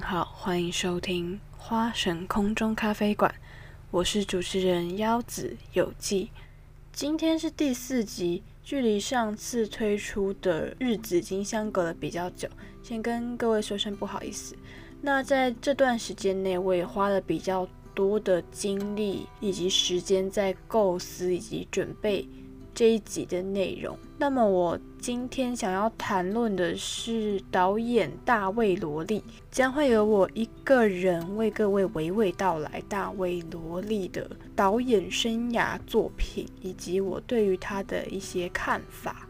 [0.00, 3.32] 好，欢迎收听花神空中咖啡馆，
[3.90, 6.30] 我是主持人腰子有记。
[6.92, 12.48] 今天是第四集，距离上次推出的日子已经相隔了比较久，
[12.82, 14.56] 先跟各位说声不好意思。
[15.00, 22.28] 那在这段时间内，我也花了比较多的精力以及时间在构思以及准备。
[22.72, 23.98] 这一集的内容。
[24.16, 39.26] 那么，我今天想要谈论的是导演大卫·罗利，将会由我一个人为各位娓娓道来大卫·罗利的导演生涯作品，以及我对于他的一些看法。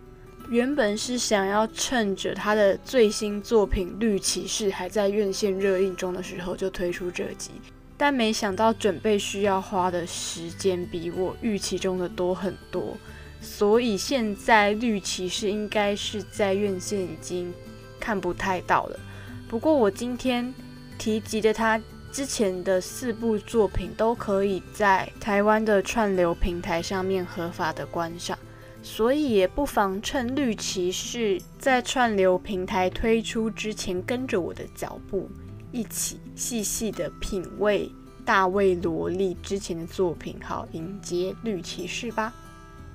[0.48, 7.52] 原本是想要趁着他的最新作品《绿骑士》还在院线热映中的时候就推出这集，
[7.96, 12.96] 但没想到准备需要花的时间比我预期中的多很多。
[13.40, 17.52] 所以现在绿骑士应该是在院线已经
[17.98, 19.00] 看不太到了。
[19.48, 20.54] 不过我今天
[20.98, 21.80] 提及的他
[22.12, 28.38] 之前的四部作品都可以在台湾的串流平台上面合法的观赏，
[28.82, 35.28] 所以也不妨趁绿骑士在串流平台推出之前，跟着我的脚步
[35.72, 37.90] 一起细细的品味
[38.24, 42.32] 大卫罗莉之前的作品，好迎接绿骑士吧。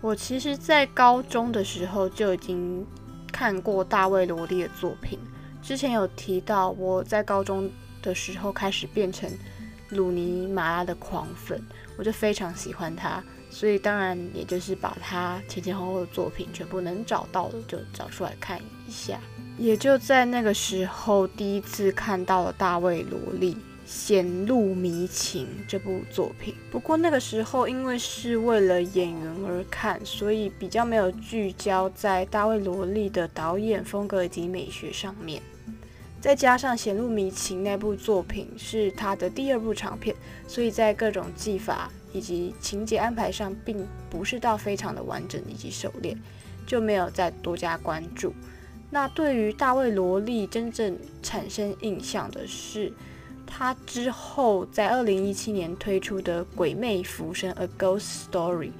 [0.05, 2.85] 我其实，在高中的时候就已经
[3.33, 5.17] 看过大卫·罗莉的作品。
[5.63, 7.67] 之前有提到，我在高中
[8.03, 9.27] 的时候开始变成
[9.89, 11.59] 鲁尼马拉的狂粉，
[11.97, 19.19] 我就非常喜欢他，所以当然也就是把他前前后后的作品全部能找到的就找出来看一下。
[19.57, 23.57] 也就在那个时候，第一次看到了大卫·罗莉。
[23.85, 35.39] 显露迷情这部作品，不过那个时候因为是为了演员而看，所以比较没有聚焦在大卫罗莉的导演风格以及美学上面。
[36.19, 40.15] 再加上显露迷情那部作品是他的第二部长片，
[40.47, 46.19] 所以在各种技法以及情节安排上，并不是到非常的完整以及熟练，
[46.65, 48.33] 就没有再多加关注。
[48.89, 52.91] 那对于大卫罗莉真正产生印象的是。
[53.47, 58.71] 他之后在二零一七年推出的《鬼魅浮生》A Ghost Story，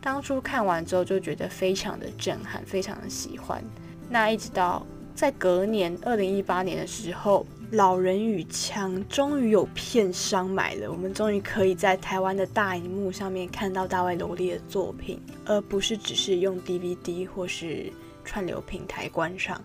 [0.00, 3.62] 当初看完之后就觉得非常的震撼，非常的喜欢。
[4.08, 7.46] 那一直到在隔年二零一八年的时候，
[7.76, 17.92] 《老人与枪》终于有片商买了，我们终于可以在台湾的大荧幕上面看到大卫·罗莉的作品，而不是只是用 DVD 或是
[18.24, 19.62] 串流平台观赏。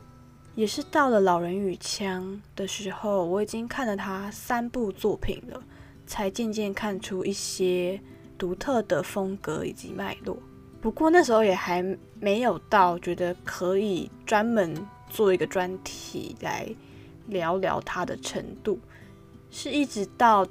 [0.55, 2.23] 也是到了《老人与枪》
[2.55, 5.59] 的时候，我已经看了他三部作品了，
[6.05, 7.99] 才渐渐看出一些
[8.37, 10.37] 独特的风格以及脉络。
[10.79, 11.81] 不过那时候也还
[12.19, 14.75] 没有到觉得可以专门
[15.09, 16.67] 做一个专题来
[17.27, 18.77] 聊聊他的程度，
[19.49, 20.45] 是一直到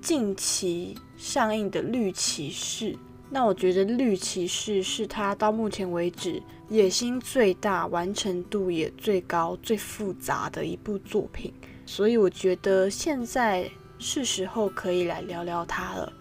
[0.00, 2.92] 近期上映的《绿骑士》。
[3.34, 11.52] 那我觉得《绿骑士》是他到目前为止野心最大、完成度也最高、最复杂的一部作品，
[11.84, 13.68] 所以我觉得现在
[13.98, 16.12] 是时候可以来聊聊它了。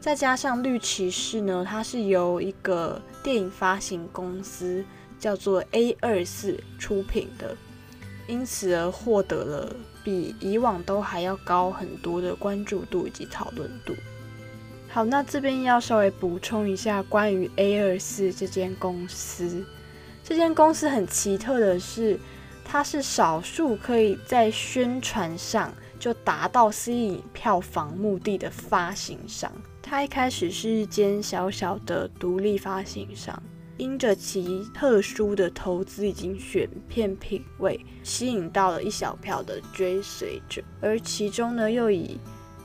[0.00, 4.84] 再加上《绿骑士》呢，它是由一个电影发行公司
[5.18, 7.56] 叫做 A 二四出品的，
[8.28, 13.94] 因此而获得了比以往都还要高很多的关注度以及讨论度。
[14.92, 19.64] 好，那这边要稍微补充一下关于 A 二四这间公司。
[20.24, 22.18] 这间公司很奇特的是，
[22.64, 29.52] 它是少数可以在宣传上就达到吸引票房目的的发行商。
[29.80, 33.40] 它一开始是一间小小的独立发行商，
[33.76, 42.18] 因着其特殊的投资以及选片品味，吸引到了一小票的追随者，而其中呢又以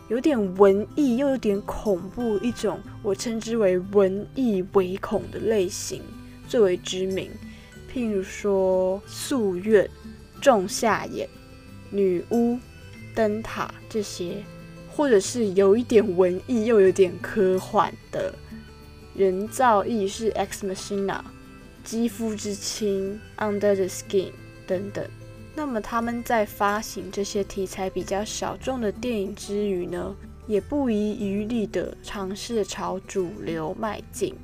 [0.08, 6.02] 有点文艺又有点恐怖，一种我称之为文艺唯恐的类型
[6.48, 7.32] 最为知名，
[7.92, 9.84] 譬如说《夙愿》
[10.40, 11.28] 《仲夏夜》
[11.96, 12.54] 《女巫》
[13.16, 14.44] 《灯塔》这些，
[14.92, 18.32] 或者是有一点文艺又有点科幻的
[19.16, 21.08] 人造意识《X Machina》
[21.84, 23.20] 《肌肤之亲》
[23.60, 24.28] 《Under the Skin》
[24.68, 25.04] 等等。
[25.56, 30.14] 那么他们在发行这些题材比较小众的电影之余呢，
[30.48, 34.36] 也不遗余力的尝试朝主流迈进，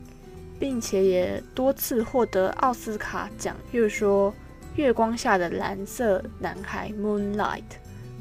[0.57, 4.31] 并且也多次获得奥斯卡奖，譬如说
[4.77, 7.59] 《月光下的蓝色男孩》（Moonlight）、《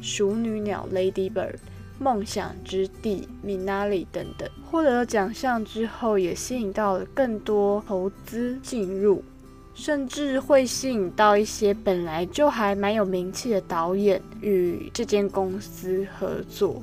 [0.02, 1.52] 熟女鸟》（Lady Bird）、
[2.00, 4.50] 《梦想之地》（Minari） 等等。
[4.68, 9.22] 获得了奖项之后，也吸引到了更多投资进入。
[9.80, 16.82] 甚至会吸引到一些本来就还蛮有名气的导演与这间公司合作。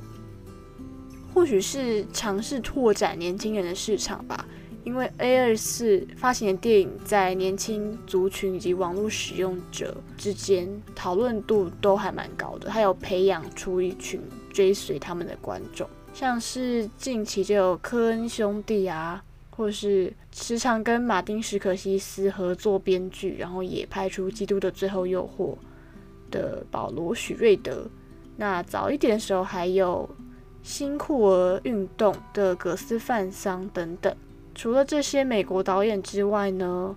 [1.32, 4.44] 或许是尝试拓展年轻人的市场吧，
[4.82, 14.20] 因为 A 二四发行的电影在年轻族群以及网络使用者之间讨论度都还蛮高的，还有培养出一群
[14.52, 19.22] 追随他们的观众，像是近期就有科恩兄弟啊。
[19.58, 25.54] 或是时常跟马丁·史可西斯合作编剧，然后也拍出《基督的最后诱惑》
[26.30, 27.84] 的保罗·许瑞德。
[28.36, 30.08] 那早一点的时候还有
[30.62, 34.14] 新酷儿运动的葛斯·范桑等等。
[34.54, 36.94] 除了这些美国导演之外呢，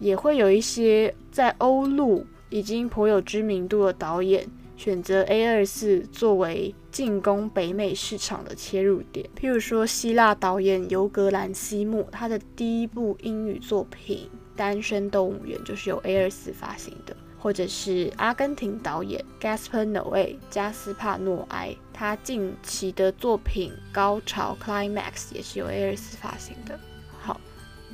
[0.00, 4.44] 也会有一些在欧陆已经颇有知名度的导演。
[4.76, 26.78] 选择 A 二四作为进攻北美市场的切入点，譬如说希腊导演尤格兰西莫，他的第一部英语作品《单身动物园》就是由 A 二四发行的，或者是阿根廷导演 Gaspar Noé 加斯帕诺埃，他近期的作品《高潮 Climax》也是由 A 二四发行的。
[27.20, 27.40] 好，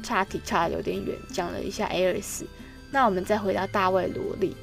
[0.02, 2.46] 差题差的有点远，讲了一下 A 二四，
[2.90, 4.56] 那我们再回到大卫罗利。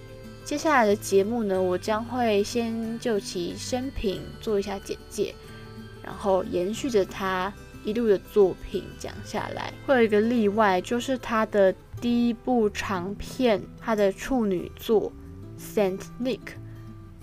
[0.43, 5.33] 接下来的节目呢，我将会先就其生平做一下简介，
[6.03, 7.51] 然后延续着他
[7.85, 9.73] 一路的作品讲下来。
[9.87, 15.11] 会有一个例外，就是他的第一部长片，他的处女作
[15.75, 16.37] 《Saint Nick》，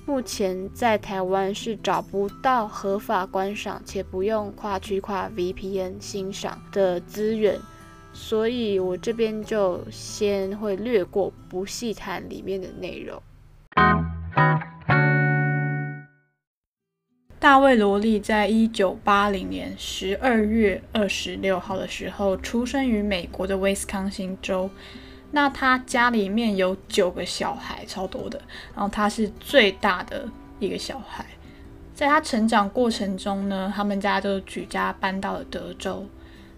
[0.07, 7.61] 目前在台湾是找不到合法观赏且不用跨区跨 VPN 欣赏的资源。
[8.13, 13.23] 所以我这边就先会略过，不细谈里面的内容。
[17.39, 24.69] 大卫·罗利在一九八零年十二月二十六号的时候出生于美国的威斯康星州。
[25.31, 28.39] 那他家里面有九个小孩，超多的。
[28.75, 30.29] 然后他是最大的
[30.59, 31.25] 一个小孩。
[31.95, 36.05] 在他成长过程中呢，他们家就举家搬到了德州。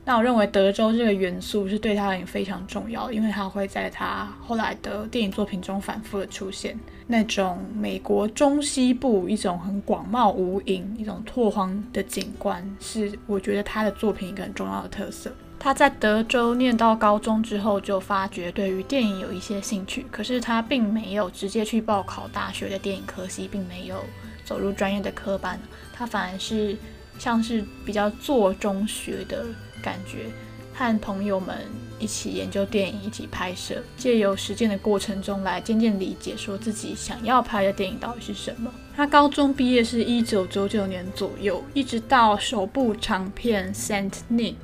[0.04, 6.76] 那我认为德州这个元素是对他而言非常重要，因为他会在他后来的电影作品中反复的出现。
[7.06, 15.30] 那种美国中西部一种很广袤无垠、一种拓荒的景观，是我觉得他的作品一个很重要的特色。
[15.58, 24.02] 他在德州念到高中之后，就发觉对于电影有一些兴趣，可是他并没有直接去报考大学的电影科系，并没有
[24.44, 25.60] 走入专业的科班，
[25.92, 26.76] 他反而是
[27.18, 29.46] 像是比较做中学的。
[29.82, 30.26] 感觉
[30.72, 31.56] 和朋友们
[31.98, 38.72] 一起研究电影，一起拍摄，借由实践的过程中来渐渐理解，说自己想要拍的电影到底是什么。
[38.96, 44.54] 他高中毕业是一九九九年左右，一直到首部长片《Saint Nick》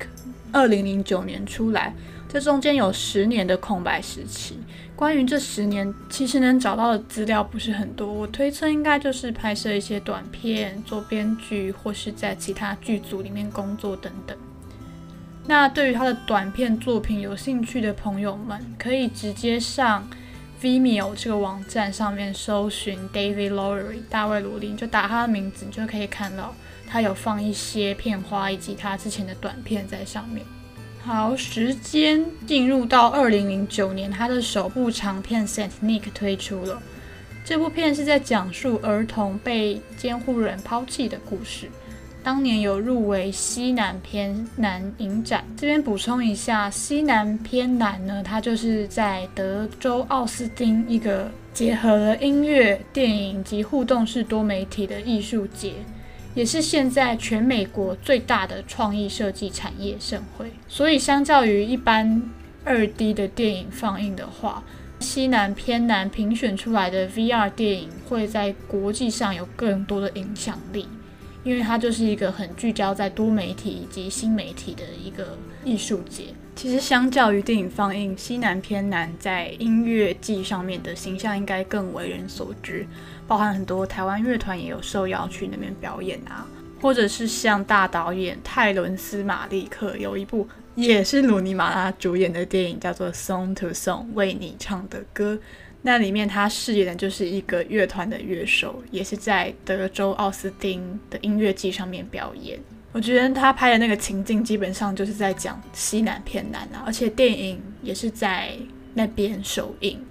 [0.51, 1.93] 二零零九年出来，
[2.27, 4.57] 这中间有十年的空白时期。
[4.95, 14.37] 关于这十年，其实能找到的资料不是很多，我推测应该就是拍摄一些短片、做编剧，或是在其他剧组里面工作等等。
[15.49, 20.07] 那对于他的短片作品有兴趣的朋友们，可以直接上
[20.61, 26.53] Vimeo 这个网站上面搜寻 David Lowery 大卫罗琳，就打他的名字，你就可以看到
[26.87, 30.45] 他有放一些片花以及他之前的短片在上面。
[31.01, 36.79] 好，时间进入到二零零九年，他的首部长片《Saint Nick》推出了。
[37.43, 41.71] 这部片是在讲述儿童被监护人抛弃的故事。
[42.23, 45.43] 当年有入围西南偏南影展。
[45.57, 55.73] 这边补充一下，西南偏南呢，它就是在德州奥斯汀一个结合了音乐、电影及互动式多媒体的艺术节，
[56.35, 60.51] 也是现在全美国最大的创意设计产业盛会。
[60.67, 62.21] 所以，相较于一般
[62.63, 64.63] 二 D 的电影放映的话，
[64.99, 70.85] 西南偏南评选出来的 VR 电影会在国际上有更多的影响力。
[71.43, 76.25] 因为它就是一个很聚焦在多媒体以及新媒体的一个艺术节。
[76.55, 82.85] 其实相较于电影放映，西南偏南在音乐季上面的形象应该更为人所知，
[83.25, 86.45] 包含很多台湾乐团也有受邀去那边表演啊，
[86.81, 95.39] 或者是像大导演泰伦斯·马利克有一部也是鲁尼·马拉主演的电影，叫做《Song to Song》，为你唱的歌。
[95.81, 102.59] 那里面他饰演的就是一个乐团的乐手，也是在德州奥斯汀的音乐季上面表演。
[102.91, 108.51] 我觉得他拍的那个情境基本上就是在讲西南偏南啊，而且电影也是在
[108.95, 110.03] 那边首映。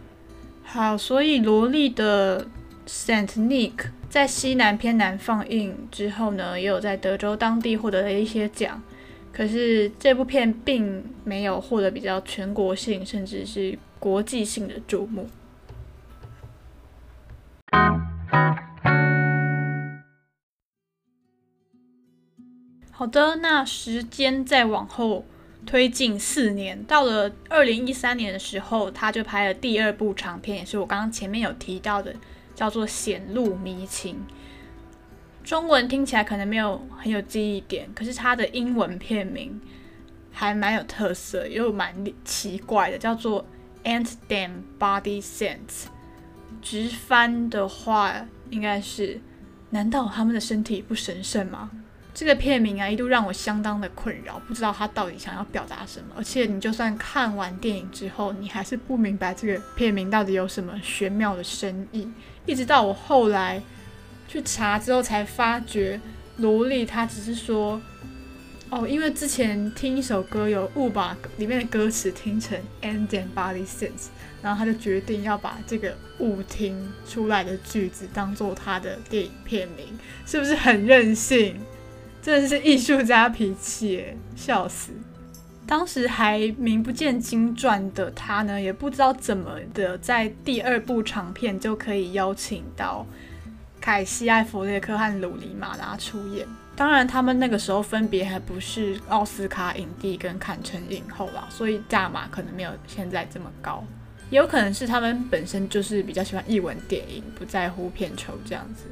[0.62, 2.44] 好，所以罗莉的
[2.87, 3.72] 《Saint Nick》
[4.08, 8.80] 在西南偏南放映之后呢，也有在德州当地获得了一些奖。
[9.32, 15.28] 可是这部片并没有获得比较全国性，甚至是国际性的瞩目。
[22.90, 25.25] 好的，那时间再往后
[25.64, 32.12] 推进四年，到了二零一三年的时候，他就拍了第二部长片，也是我刚刚前面有提到的，
[32.56, 34.16] 叫做《显露迷情》。
[35.44, 39.60] 中文听起来可能没有很有记忆点，可是它的英文片名
[40.32, 41.94] 还蛮有特色，又蛮
[42.25, 43.46] 奇怪的，叫做
[43.88, 45.87] 《Ant Damn Body Sense》。
[46.62, 48.14] 直翻的话
[48.50, 49.20] 应该是：
[49.70, 51.70] 难道他们的身体不神圣吗？
[52.14, 56.06] 这个片名啊，一度让我相当的困扰，不知道他到底想要表达什么。
[56.16, 62.08] 而且你就算看完电影之后，你还是不明白这个片名到底有什么玄妙的深意。
[62.44, 63.62] 一直到我后来
[64.26, 66.00] 去查之后，才发觉
[66.38, 67.80] 萝莉她只是说，
[68.70, 74.08] 哦，因为之前听一首歌有误把里面的歌词听成 “and body sense”，
[74.42, 79.87] 然后他就决定要把这个误听出来的句子当做他的电影片名，
[80.26, 81.57] 是不是很任性？
[82.21, 84.04] 真的是艺术家脾气，
[84.37, 84.92] 笑死！
[85.66, 93.07] 当时还名不见经传的他呢，也不知道怎么的，在第二部长片就可以邀请到
[93.80, 96.47] 凯西·艾弗列克和鲁尼·马拉出演。
[96.75, 103.85] 当然，他们那个时候分别还不是奥斯卡影帝跟坎城影后啦，所以价码可能没有现在这么高。
[104.30, 108.85] 也有可能是他们本身就是比较喜欢译文电影，不在乎片酬这样子。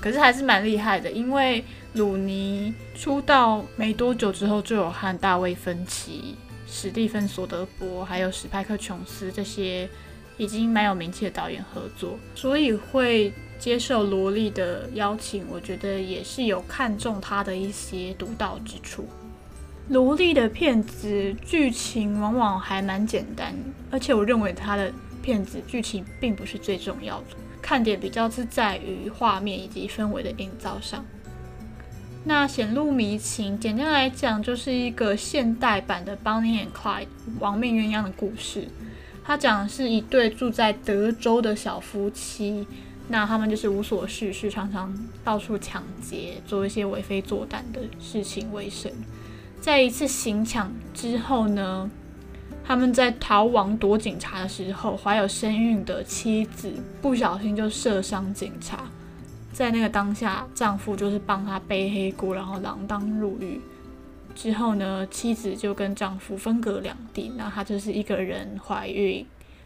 [0.00, 1.64] 可是还是蛮厉害的，因为
[1.94, 6.36] 鲁尼出道没多久之后，就有和大卫芬奇、
[6.68, 9.88] 史蒂芬索德伯还有史派克琼斯这些
[10.36, 19.08] 已经蛮有名气的导演合作，所以会接受罗莉的邀请，我觉得也是有看中他的一些独到之处。
[19.88, 23.54] 罗莉的片子剧情往往还蛮简单，
[23.90, 24.90] 而且我认为他的
[25.22, 27.36] 片子剧情并不是最重要的。
[27.60, 31.04] 看点比较是在于画面以及氛围的营造上。
[32.24, 37.04] 那显露迷情，简单来讲就是一个现代版的《Bonnie and Clyde》
[37.38, 38.66] 亡命鸳鸯的故事。
[39.22, 42.66] 它讲的是一对住在德州的小夫妻，
[43.08, 48.90] 那他们就是无所事事，常常到处抢劫，做一些为非作歹的事情为生。
[49.64, 51.90] 在一次行抢之后呢？
[52.62, 58.84] 他们在逃亡躲警察的时候，怀有身孕的妻子不小心就射伤警察。
[59.54, 63.58] 在那个当下，丈夫就是帮他背黑锅，然后锒铛入狱。
[64.34, 69.24] 之后呢，妻子就跟丈夫分隔两地，那她就是一个人怀孕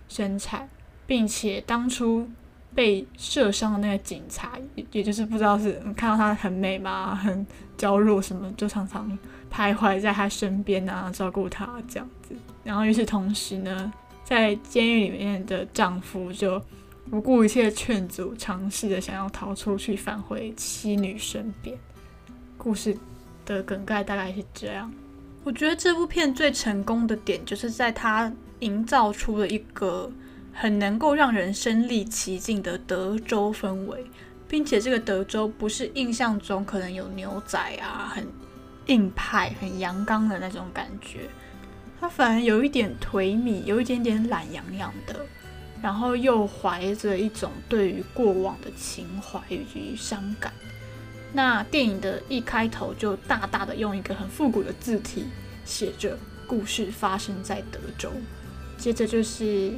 [0.09, 0.69] 生产，
[1.09, 2.29] 并且当初
[2.73, 4.53] 被射伤的那个警察，
[4.93, 7.45] 也就是不知道是看到她很美吗，很
[7.77, 9.19] 娇弱什么，就常常
[9.53, 12.35] 徘徊在她身边啊，照顾她这样子。
[12.65, 13.93] 然后，与此同时呢，
[14.25, 16.63] 在监狱里面的丈夫就
[17.11, 21.77] 不顾一切劝阻，尝试着想要逃出去，返回妻女身边。
[22.57, 22.97] 故事
[23.47, 24.93] 的梗概大概是这样。
[25.45, 30.11] 我觉得这部片最成功的点，就是在它营造出了一个
[30.53, 34.05] 很能够让人身临其境的德州氛围，
[34.47, 38.27] 并且这个德州不是印象中可能有牛仔啊，很
[38.89, 41.31] 硬派、很阳刚的那种感觉。
[42.01, 45.25] 他反而有一点颓靡，有一点点懒洋洋的，
[45.83, 50.53] 然后又怀着一种对于过往的情怀以及伤感。
[51.33, 55.27] 那电影的一开头就大大的用一个很复古的字体
[55.65, 56.17] 写着
[56.47, 58.11] “故事发生在德州”，
[58.79, 59.73] 接着就是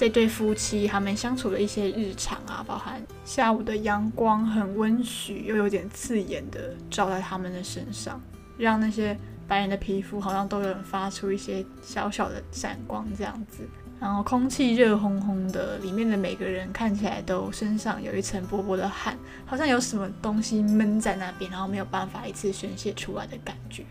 [0.00, 8.18] 这对夫妻他们相处的一些日常啊，包含下午的阳光很温煦又有点刺眼的照在他们的身上，
[8.56, 9.14] 让那些。
[9.46, 13.68] 白人的皮肤好像都有发出一些小小的闪光，这样子。
[13.98, 23.84] 然后空气热烘烘的，里面的每个人看起来都身上有一层薄薄的汗，好像有什么东西闷在那边，然后没有办法一次宣泄出来的感觉。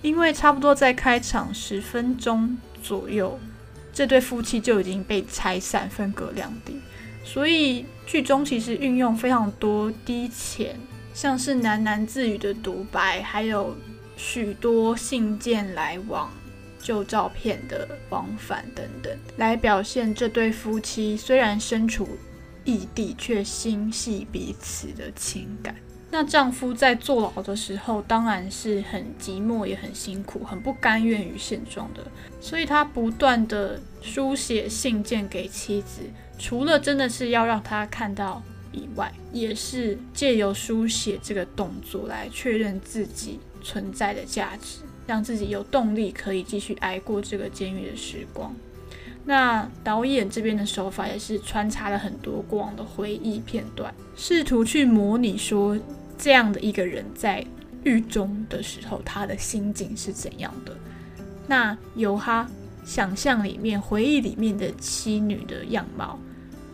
[0.00, 3.38] 因为差不多在开场十分钟左右，
[3.92, 6.80] 这对夫妻就已经被拆散，分隔两地。
[7.24, 10.76] 所以剧中其实运用非常多低浅，
[11.14, 13.76] 像是喃喃自语的独白，还有。
[14.14, 16.30] 许多信件来往、
[16.78, 22.06] 旧照片的往返等等，来表现这对夫妻虽然身处
[22.64, 25.74] 异地，却心系彼此的情感。
[26.12, 32.04] 那丈夫在坐牢的时候，当然是很寂寞，也很辛苦，很不甘愿于现状的。
[32.40, 36.02] 所以他不断的书写信件给妻子，
[36.38, 38.40] 除了真的是要让他看到
[38.70, 43.40] 以外，也是借由书写这个动作来确认自己。
[43.64, 48.52] 存在的价值，让自己有动力可以继续挨过这个监狱的时光。
[49.24, 55.78] 那导演这边的手法也是穿插了很多过往的回忆片段，试图去模拟说
[56.22, 57.44] 这样的一个人在
[57.82, 60.72] 狱中的时候，他的心境是怎样的。
[61.48, 62.48] 那由他
[62.84, 66.16] 想象里面、回忆里面的妻女的样貌，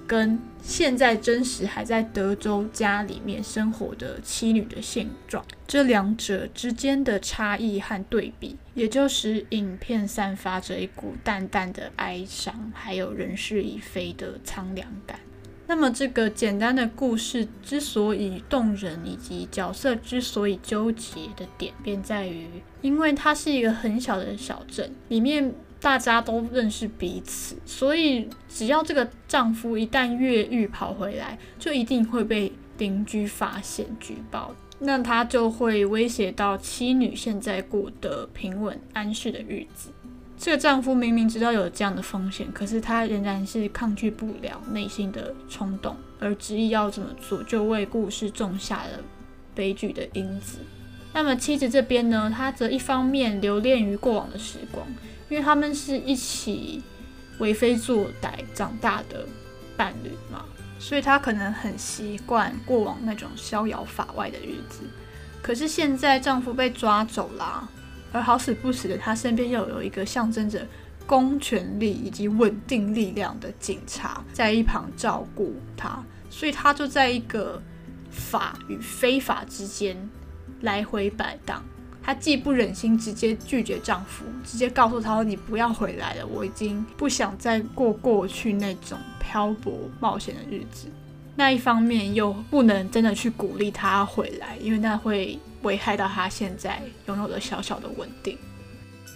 [0.07, 15.19] 跟现在真实还在德州家里面生活的妻女的现状，这两者之间的差异和对比，也就使影片散发着一股淡淡的哀伤，还有人事已非的苍凉感。
[15.69, 22.49] 那么，这个简单的故事之所以动人，以及角色之所以纠结的点，便在于，
[22.83, 25.55] 因为它是一个很小的小镇，里面。
[25.81, 39.91] 大家都认识彼此，所以只要这个丈夫一旦越狱跑回来，就一定会被邻居发现举报，那他就会威胁到妻女现在过得平稳安适的日子。
[40.39, 49.01] 这个丈夫明明知道有这样的风险，可是他仍然是抗拒不了内心的冲动，而执意要这么做，就为故事种下了
[49.55, 50.59] 悲剧的因子。
[51.13, 54.87] 那么妻子这边呢，她则一方面留恋于过往的时光。
[55.31, 56.83] 因为他们是一起
[57.39, 59.27] 为非作歹长大的
[59.77, 60.43] 伴侣嘛，
[60.79, 64.85] 所以她可能很习惯过往那种逍遥法外的日子。
[65.43, 67.69] 可是现在丈夫被抓走啦，
[68.13, 70.67] 而好死不死的，她身边又有一个象征着
[71.07, 77.63] 公权力以及稳定力量的警察在一旁照顾她，所以她就在一个
[78.11, 79.97] 法与非法之间
[80.61, 81.63] 来回摆荡。
[82.03, 90.89] 她既不忍心直接拒绝丈夫，直接告诉他说：“你不要回来了，我已经不想再过过去那种漂泊冒险的日子。”
[91.37, 98.37] 那一方面又不能真的去鼓励他回来，因为那会危害到他现在拥有的小小的稳定。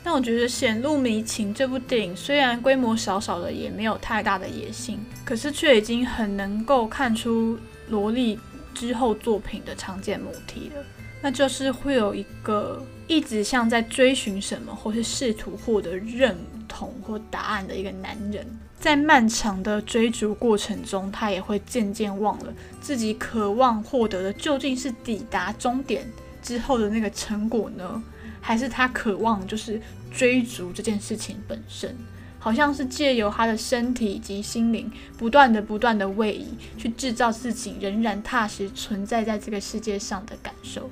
[0.05, 7.57] 但我觉得《显露迷情》这部电影虽然规模小小的，也没有太大的野心，可是却已经很能够看出
[7.88, 8.37] 萝莉
[8.74, 10.85] 之后作品的常见母题了。
[11.22, 18.44] 那就是会有一个一直像在追寻什么，或是试图获得认同或答案的一个男人，
[18.81, 26.05] 在漫长的追逐过程中，他也会渐渐忘了自己渴望获得的究竟是抵达终点
[26.42, 28.02] 之后的那个成果呢，
[28.40, 29.81] 还是他渴望就是
[30.12, 31.96] 追逐这件事情本身，
[32.38, 40.90] 好像是借由他的身体以及心灵，不断的不断的位移，去制造自己仍然踏实存在在这个世界上的感受。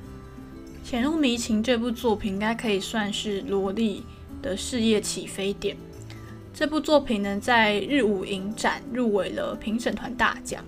[0.88, 4.02] 《潜入迷情》这部作品应该可以算是萝莉
[4.40, 5.76] 的事业起飞点。
[6.52, 10.64] 这部作品呢，在日舞影展入围了评审团大奖，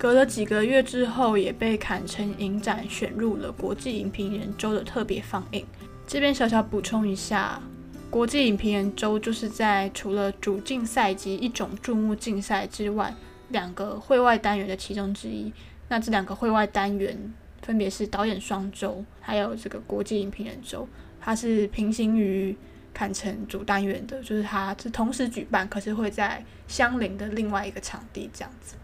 [0.00, 5.62] 隔了几个月之后，也被坎城影展选入了国际影评人周的特别放映。
[6.06, 7.60] 这边小小补充一下，
[8.08, 13.14] 国际影评人周就是在除了主竞赛及一种注目竞赛之外，
[13.50, 15.52] 两个会外单元的其中之一。
[15.90, 17.34] 那这两个会外单元。
[17.60, 20.88] 分别是导演双周，还有这个国际影评人周，
[21.20, 22.56] 它是平行于
[22.94, 28.76] 坎城主单元的，就是它是同时举办，可是会在相邻的另外一个场地这样子。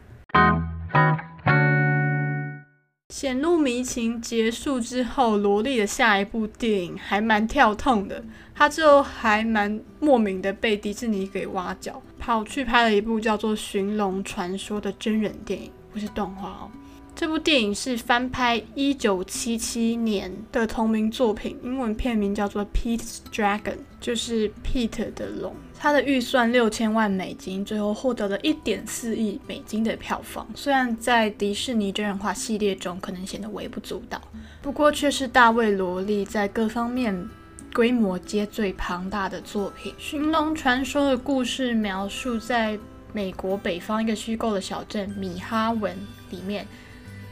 [3.08, 8.22] 显露迷情结束之后，萝莉的下一部电影还蛮跳痛的，
[8.54, 16.70] 她最后还蛮莫名的被迪士尼给挖角，跑去拍了一部叫做《寻龙传说》的真人电影，不是动画哦。
[17.16, 23.62] 这部电影是翻拍一九七七年的同名作品，英文片名叫做《Pete's Dragon》，
[23.98, 25.56] 就是 Pete 的龙。
[25.78, 30.46] 它的预算六千万美金，最后获得了一点四亿美金的票房。
[30.54, 34.20] 虽然在迪士尼真人化系列中可能显得微不足道，
[34.60, 37.26] 不过却是大卫·罗莉在各方面
[37.72, 39.90] 规模皆最庞大的作品。
[39.96, 42.78] 《寻龙传说》的故事描述在
[43.14, 45.96] 美国北方一个虚构的小镇米哈文
[46.28, 46.66] 里面。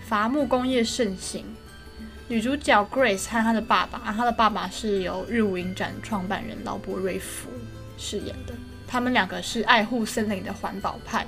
[0.06, 1.44] 伐木工业盛行，
[2.28, 7.48] 女主角 Grace 和她的爸爸，她的爸爸是由日舞影展创办人劳勃瑞夫
[7.96, 8.52] 饰演的。
[8.86, 11.26] 他们两个是爱护森林的环保派，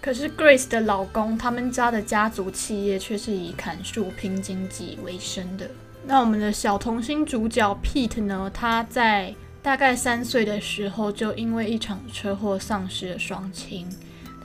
[0.00, 5.70] 可是 Grace 的老公，他们家的家族企业却是以砍树拼经济为生的。
[6.04, 8.50] 那我们的小童星主角 Pete 呢？
[8.52, 13.88] 他在大概三岁的时候，就因为一场车祸丧失了双亲。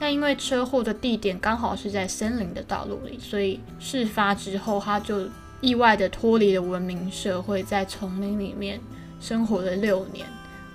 [0.00, 5.28] 但因为车祸的地点刚好是在森林的道路里，所以事发之后，他就
[5.60, 8.80] 意外的脱离了文明社会，在丛林里面
[9.20, 10.24] 生活了六年。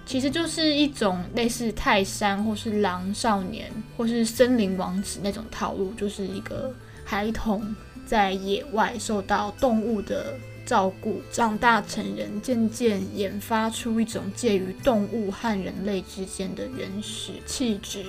[0.06, 6.70] 其实就是一种类似泰山或是狼少年或是森林王子那种套路，就是一个
[7.06, 7.74] 孩童
[8.06, 18.04] 在野外受到动物的照顾，长大成人，渐渐研发出一种介于动物和人类之间的原始气质。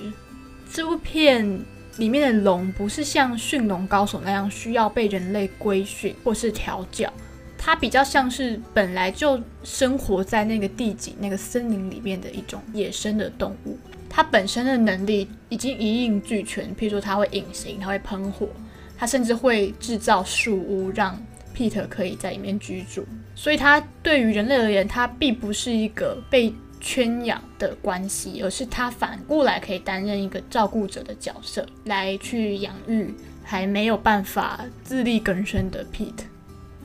[0.75, 1.57] 这部片
[1.95, 7.09] 里面的龙不是像驯龙高手那样需要被人类规训或是调教，
[7.57, 13.79] 它比较像是本来就生活在那个地景、那个森林里面的一种野生的动物。
[14.09, 18.49] 它本身的能力已经一应俱全，譬如说它会隐形，它会喷火，
[18.97, 21.17] 它甚至会制造树屋，让
[21.55, 23.05] Peter 可以在里面居住。
[23.33, 26.53] 所以它对于人类而言，它并不是一个被
[26.85, 33.11] 圈养的关系，而是他反过来可以担任一个照顾者的角色，来去养育
[33.43, 36.25] 还没有办法自力更生的 Pete。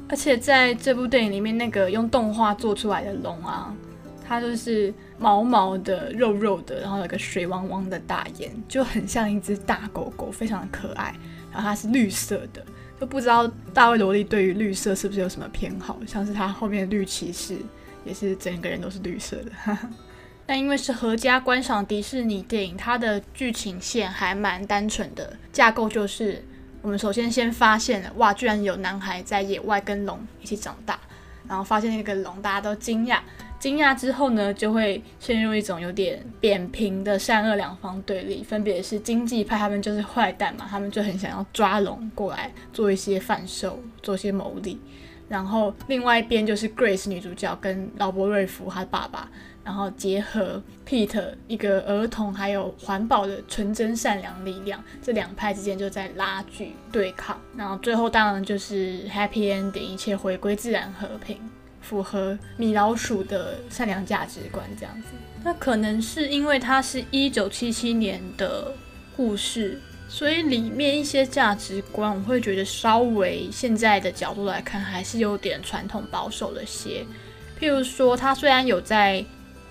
[0.08, 3.76] 而且在这部电影里面，那个用动画做出来的龙啊，
[4.26, 11.14] 它就是毛毛的、肉肉的，然后有个水汪汪的大眼，就很像一只大狗狗，非常的可爱。
[11.52, 12.64] 然后它是绿色的，
[12.98, 17.58] 就不知道大卫·罗莉对于绿色是不是有什么偏好，像是他后面的绿骑士
[18.10, 19.50] 也是整个人都是绿色的。
[20.44, 26.44] 但因为是合家观赏迪士尼电影，它的剧情线还蛮单纯的，架构就是。
[26.82, 30.98] 我们首先先发现了，哇，居然有男孩在野外跟龙一起长大，
[31.46, 33.18] 然后发现那个龙，大家都惊讶。
[33.58, 44.80] 惊讶之后呢，就会陷入一种有点扁平的善恶两方对立，分别是经济派，他们就是坏蛋嘛，他们就很想要抓龙过来做一些贩售，做一些牟利。
[45.30, 49.30] 然后另外一边就是 Grace 女主角跟劳勃瑞福他爸爸。
[49.62, 57.38] 然后结合 Pete 一个儿童还有环保的纯真善良力量，这两派之间就在拉锯对抗。
[57.54, 61.38] 然后最后当然就是 Happy Ending，一切回归自然和平，
[61.82, 65.08] 符合米老鼠的善良价值观这样子。
[65.44, 68.72] 那可能是因为它是一九七七年的
[69.14, 69.78] 故事，
[70.12, 77.06] 所以里面一些价值观我会觉得稍微现在的角度来看还是有点传统保守了些。
[77.60, 79.24] 譬如说，它虽然有在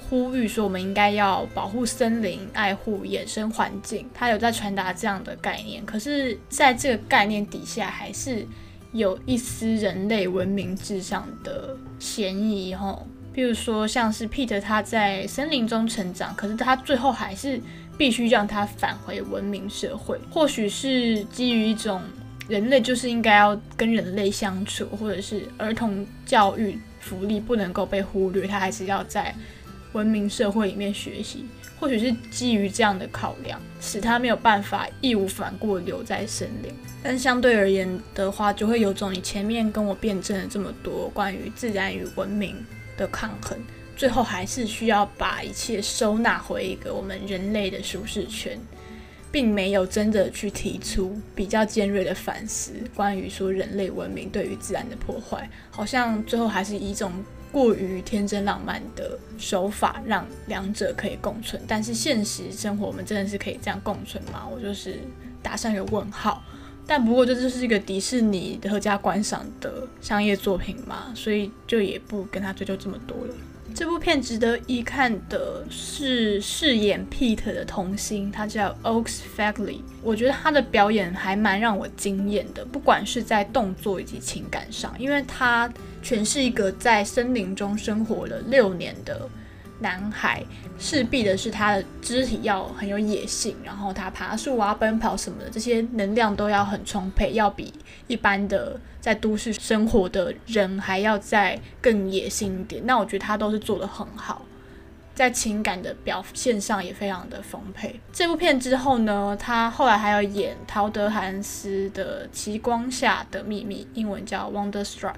[0.10, 4.10] 呼吁说，我们应该要保护森林、爱护野生环境。
[4.14, 8.48] 他有在传达这样的概念，可是在这个概念底下，还是
[8.94, 12.74] 有一丝人类文明至上的嫌疑。
[12.74, 17.60] 吼，譬如说像是 Peter 他在森林中成长，可是他最后还是
[18.00, 20.18] 必须让他返回文明社会。
[20.32, 22.02] 或许是基于一种
[22.48, 29.36] 人类就是应该要跟人类相处，或者是儿童教育福利不能够被忽略，他还是要在。
[29.94, 31.44] 文明社会里面学习，
[31.80, 36.72] 或许是基于这样的考量，使他没有办法义无反顾留在森林。
[37.02, 42.56] 但相对而言的话，就会有种你前面跟我辩证了这么多关于自然与文明
[42.98, 43.58] 的抗衡，
[44.00, 48.58] 最后还是需要把一切收纳回一个我们人类的舒适圈，
[49.30, 57.12] 并没有真的去提出比较尖锐的反思，关于说人类文明对于自然的破坏，好像最后还是以一种。
[57.52, 64.48] 过于天真浪漫的手法，让两者可以共存，但是现实生活我们真的是可以这样共存吗？
[64.48, 65.00] 我就是
[65.42, 66.44] 打上一个问号。
[66.86, 73.34] 但不过这就是一个迪士尼的合家观赏的商业作品嘛，所以就也不跟他追究这么多了。
[73.74, 79.80] 这部片值得一看的是饰演 Pete 的童星，他叫 Oakes Fagley。
[80.04, 85.72] 我觉得他的表演还蛮让我惊艳的，不管是在动作以及情感上，因为他
[86.04, 89.30] 全是一个在森林中生活了六年的。
[89.80, 90.44] 男孩
[90.78, 97.74] 势必的是他的肢体要很有野性，然后他爬树啊、奔跑什么的，这些能量都要很充沛，要比
[98.08, 102.86] 一般的在都市生活的人还要再更野性一点。
[102.86, 104.46] 那我觉得他都是做的很好，
[105.16, 108.00] 在情感的表现上也非常的丰沛。
[108.12, 115.14] 这部片之后呢，他后来还要演陶德·韩斯的《极光下的秘密》，英文叫《Wonderstruck》。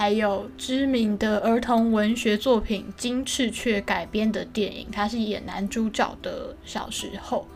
[0.00, 7.46] 还有知名的儿童文学作品《金翅雀》改编的电影，他是演男主角的小时候。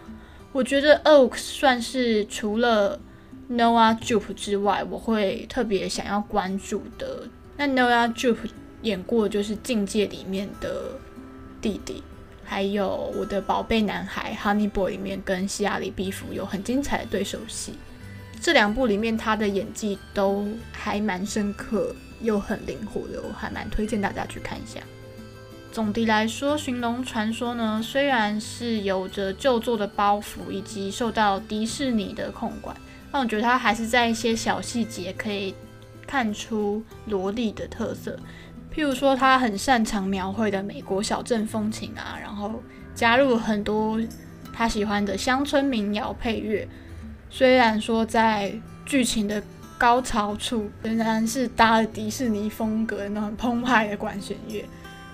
[0.53, 3.01] 我觉得 Oakes 算是除了
[3.51, 7.27] Noah Jupe 之外，我会特别想要关注的。
[7.57, 8.51] 那 Noah Jupe
[8.83, 11.01] 演过就是《境界》里面的
[11.63, 12.03] 弟弟，
[12.45, 17.73] 还有我的宝贝男孩 Honey Boy 里面跟希亚里毕福有很精彩的对手戏。
[18.39, 21.97] 这两部里面他的演技都还蛮深刻。
[22.25, 24.81] 又很灵活的，我还蛮推荐大家去看一下。
[25.71, 32.77] 总的来说，《寻龙传说》呢，虽然是有着旧作的包袱，以及受到迪士尼的控管，
[33.11, 35.55] 但我觉得它还是在一些小细节可以
[36.07, 38.19] 看出萝莉的特色。
[38.73, 42.63] 譬如说，他很擅长描绘的美国小镇风情啊，然后
[42.95, 44.01] 加入很多
[44.53, 46.69] 他喜欢的乡村民谣配乐。
[47.31, 48.53] 虽然说在
[48.87, 49.43] 剧情的
[49.77, 54.65] 高潮处仍然是搭了迪士尼风格的那种澎湃的管弦乐，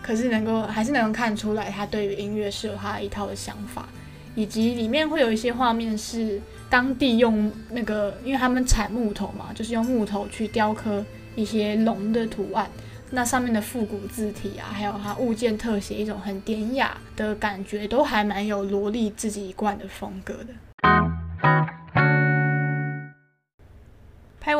[0.02, 3.88] 可是能够还是能够看出来他对于音乐是有他一套的想法，
[4.34, 12.68] 以及里面会有一些画面是当地用那个，因为他们产木头嘛，就是用木头去雕刻一些龙的图案。
[13.12, 20.54] 那上面的复古字体啊，还有它物件特写，一种很典雅的感觉，都还蛮有萝莉自己一贯的风格的。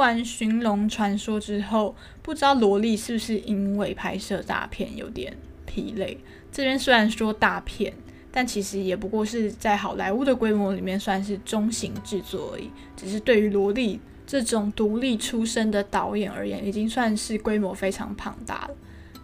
[0.01, 5.37] 完《寻龙传说》之后，不知道萝莉是不是因为拍摄大片有点
[5.67, 6.19] 疲累？
[6.51, 7.93] 这边虽然说大片，
[8.33, 14.01] 但其实也不过是在好莱坞的规模里面算是中型制作而已，只是对于萝莉。
[14.27, 18.71] 这种独立出身的导演而言，已经算是规模非常庞大了。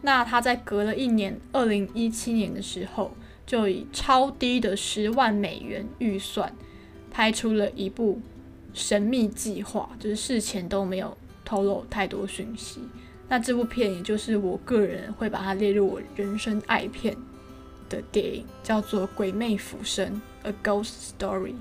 [0.02, 3.12] 那他在隔了一年，二零一七年的时候，
[3.46, 6.52] 就以超低的十万美元预算，
[7.08, 8.14] 拍出了一部
[8.76, 12.82] 《神秘计划》，就是事前都没有透露太多讯息。
[13.26, 17.16] 那这部片，也就是我个人会把它列入我人生爱片
[17.88, 21.54] 的电影，叫做《鬼魅浮生》（A Ghost Story）。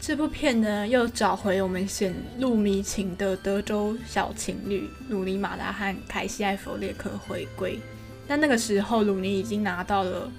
[0.00, 7.80] 这部片呢，又找回我们显露迷情的德州小情侣鲁尼马拉和凯西艾弗列克回归。
[8.28, 10.30] 那那个时候，鲁尼已经拿到了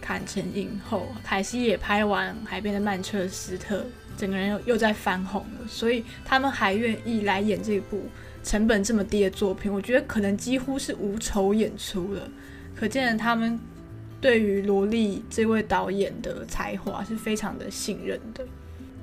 [0.00, 3.80] 坎城影后，凯西也拍完《海边的曼彻斯特》，
[4.18, 5.66] 整个人又又在翻红了。
[5.66, 8.02] 所以他们还愿意来演这部
[8.42, 12.28] 成本这么低的作品，我觉得可能几乎是无酬演出了。
[12.76, 13.58] 可见他们
[14.20, 18.44] 对于罗莉这位导演的才华是非常的信任的。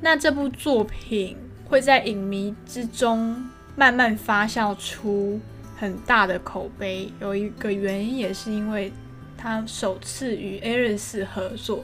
[0.02, 5.40] 那这部作品会在影迷之中慢慢发酵出
[5.78, 8.92] 很大的口碑，有一个原因也是因为
[9.38, 11.84] 他首次与 Aris 合作，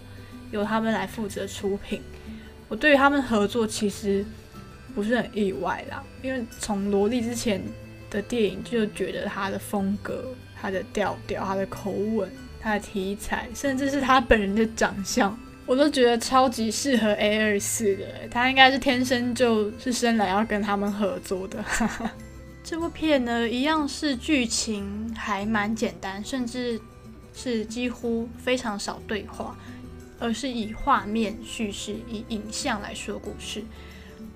[0.52, 2.02] 由他们来负责出品。
[2.72, 4.26] 我对于他们合作其实
[4.96, 7.62] 不是很意外啦，因为从萝莉之前
[8.10, 12.32] 的电影就觉得他的风格、他的调调、他的口吻、
[12.62, 15.38] 他的题材，甚至是他本人的长相。
[15.66, 21.62] 我都觉得超级适合 A 二四的，他应该是天生就是生来要跟他们合作的。
[22.64, 26.80] 这部片呢，一样是剧情还蛮简单，甚至
[27.34, 29.58] 是几乎非常少对话，
[30.22, 33.62] 而是以画面叙事、以影像来说故事。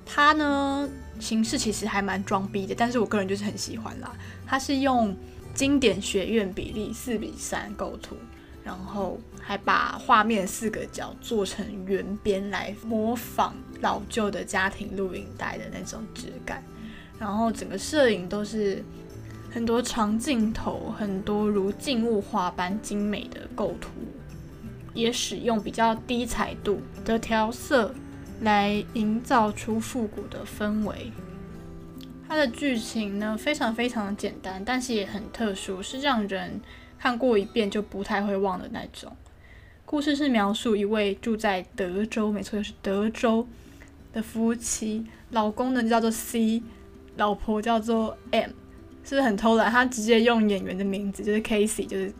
[0.05, 4.13] 它呢形式其实还蛮装逼的，但是我个人就是很喜欢啦。
[4.45, 5.15] 它是用
[5.53, 8.17] 经典学院比例四比三构图。
[8.65, 16.63] 然后还把画面四个角做成圆边来模仿老旧的家庭录影带的那种质感，
[17.19, 18.83] 然后整个摄影都是
[19.51, 23.91] 很多长镜头，很多如静物画般精美的构图，
[24.95, 27.93] 也使用比较低彩度的调色
[28.41, 31.11] 来营造出复古的氛围。
[32.27, 36.59] 它的剧情呢非常非常的简单，但是也很特殊，是让人。
[36.97, 39.15] 看过一遍就不太会忘的那种。
[39.85, 43.47] 故事是描述一位住在德州，没错，就是德州
[44.11, 46.63] 的夫妻，老公呢叫做 C，
[47.17, 48.49] 老婆叫做 M，
[49.03, 49.69] 是不是很偷懒？
[49.69, 52.11] 他直接用演员的名字，就是 Casey，就是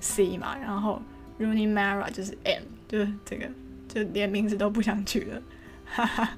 [0.00, 1.00] C 嘛，然后
[1.38, 3.48] Rooney Mara 就是 M，就是这个，
[3.88, 5.42] 就连名字都不想取了，
[5.84, 6.36] 哈哈。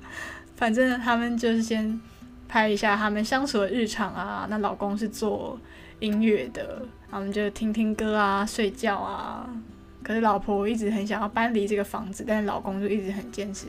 [0.57, 2.01] 反正他们就是先
[2.49, 4.47] 拍一下他们相处的日常啊。
[4.49, 5.59] 那老公是做
[6.01, 6.83] 音乐的。
[7.09, 9.49] 他们就听听歌啊，睡觉啊。
[10.03, 13.67] 可是老婆一直很想要搬离这个房子，但是老公就一直很坚持，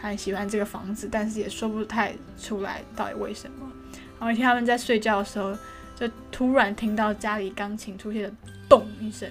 [0.00, 3.70] 他很喜欢这个房子，但是也说不太出来到底为什么。
[4.18, 5.56] 然后一天他们在睡觉的时候，
[5.96, 8.30] 就突然听到家里钢琴出现了
[8.68, 9.28] 咚一声，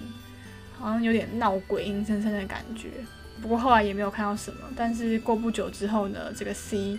[0.80, 2.90] 好像有点闹鬼、阴森森的感觉。
[3.42, 4.60] 不过后来也没有看到什么。
[4.76, 6.98] 但是过不久之后呢，这个 C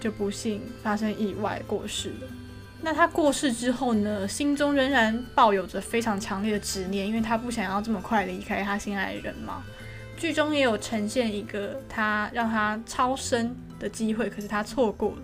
[0.00, 2.28] 就不幸发生意外过世了。
[2.82, 9.64] 那他过世之后呢，心中仍然抱有着非常强烈的执念，因为他不想要这么快离开他心爱的人嘛。
[10.16, 15.18] 剧中也有呈现一个他让他超生的机会，可是他错过了。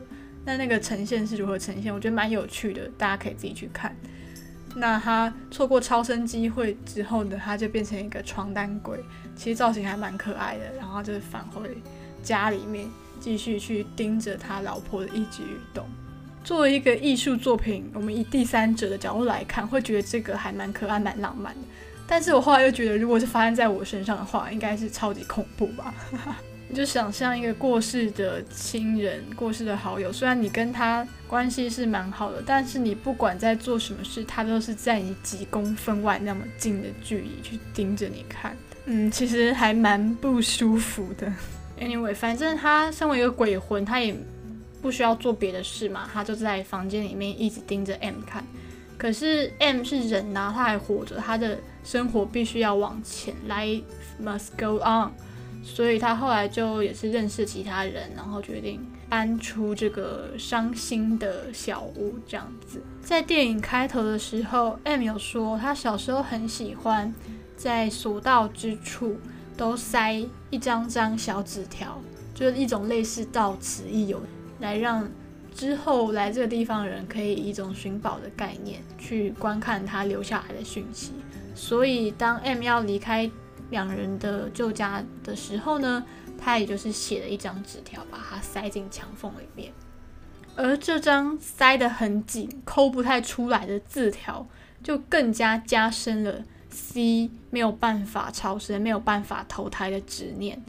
[0.45, 1.95] 那那个呈现是如何呈现？
[1.95, 3.95] 我觉得蛮有趣的，大家可以自己去看。
[4.75, 8.99] 那他错过超生机会之后呢，他就变成一个床单鬼，
[9.37, 10.65] 其实造型还蛮可爱的。
[10.79, 11.77] 然后就是返回
[12.23, 12.89] 家里面，
[13.21, 15.87] 继续去盯着他老婆的一举一动。
[16.43, 21.61] 作为一个艺术作品，我们以第三者的角度来看，会觉得这个还蛮可爱、蛮浪漫的。
[22.07, 25.95] 但是我后来又觉得，如果是发生在我身上的话，应该是超级恐怖吧？
[26.73, 38.57] 你就想象一个过世的亲人、过世的好友，虽然你跟他关系是蛮好的，但是你不管在做什么事，他都是在你几公分外那么近的距离去盯着你看。
[38.87, 41.31] 嗯，其实还蛮不舒服的。
[41.79, 44.17] Anyway，反正他身为一个鬼魂，他也。
[44.81, 48.45] 不需要做别的事嘛，他就在房间里面一直盯着 M 看。
[48.99, 53.83] 可是 M 是人呐，他还活着，他的生活必须要往前，Life
[54.21, 55.13] must go on。
[55.63, 62.83] 所以他后来就也是认识其他人，然后决定搬出这个伤心的小屋，这样子。
[63.01, 67.15] 在电影开头的时候，M 有说他小时候很喜欢
[67.57, 69.17] 在所到之处
[69.57, 72.01] 都塞一张张小纸条，
[72.35, 74.21] 就是一种类似到此一游，
[74.59, 75.09] 来让
[75.55, 81.13] 之后来这个地方的人可以以一种寻宝的概念去观看他留下来的讯息。
[81.55, 83.31] 所以当 M 要离开。
[83.73, 86.05] 两人的旧家的时候呢，
[86.39, 89.73] 他也就是写了一张纸条，把它塞进墙缝里面。
[90.55, 94.47] 而这张塞得很紧、抠不太出来的字条，
[94.85, 100.63] 就更加加深了 C 没有办法超生、没有办法投胎的执念。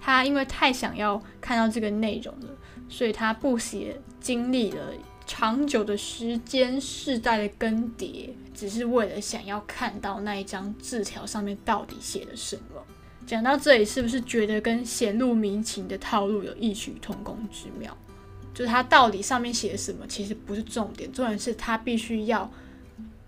[0.00, 2.48] 他因为太想要看到这个内容了，
[2.88, 4.92] 所以他不写，经历了。
[5.26, 12.82] 长久的时间，世代的更迭，只是为了想要看到那一张字条上面到底写了什么。
[13.26, 17.96] 讲到这里，是不是觉得跟显露民情的套路有异曲同工之妙？
[18.54, 22.48] 就是他到底上面写了什么，其实不是重点，重点是他必须要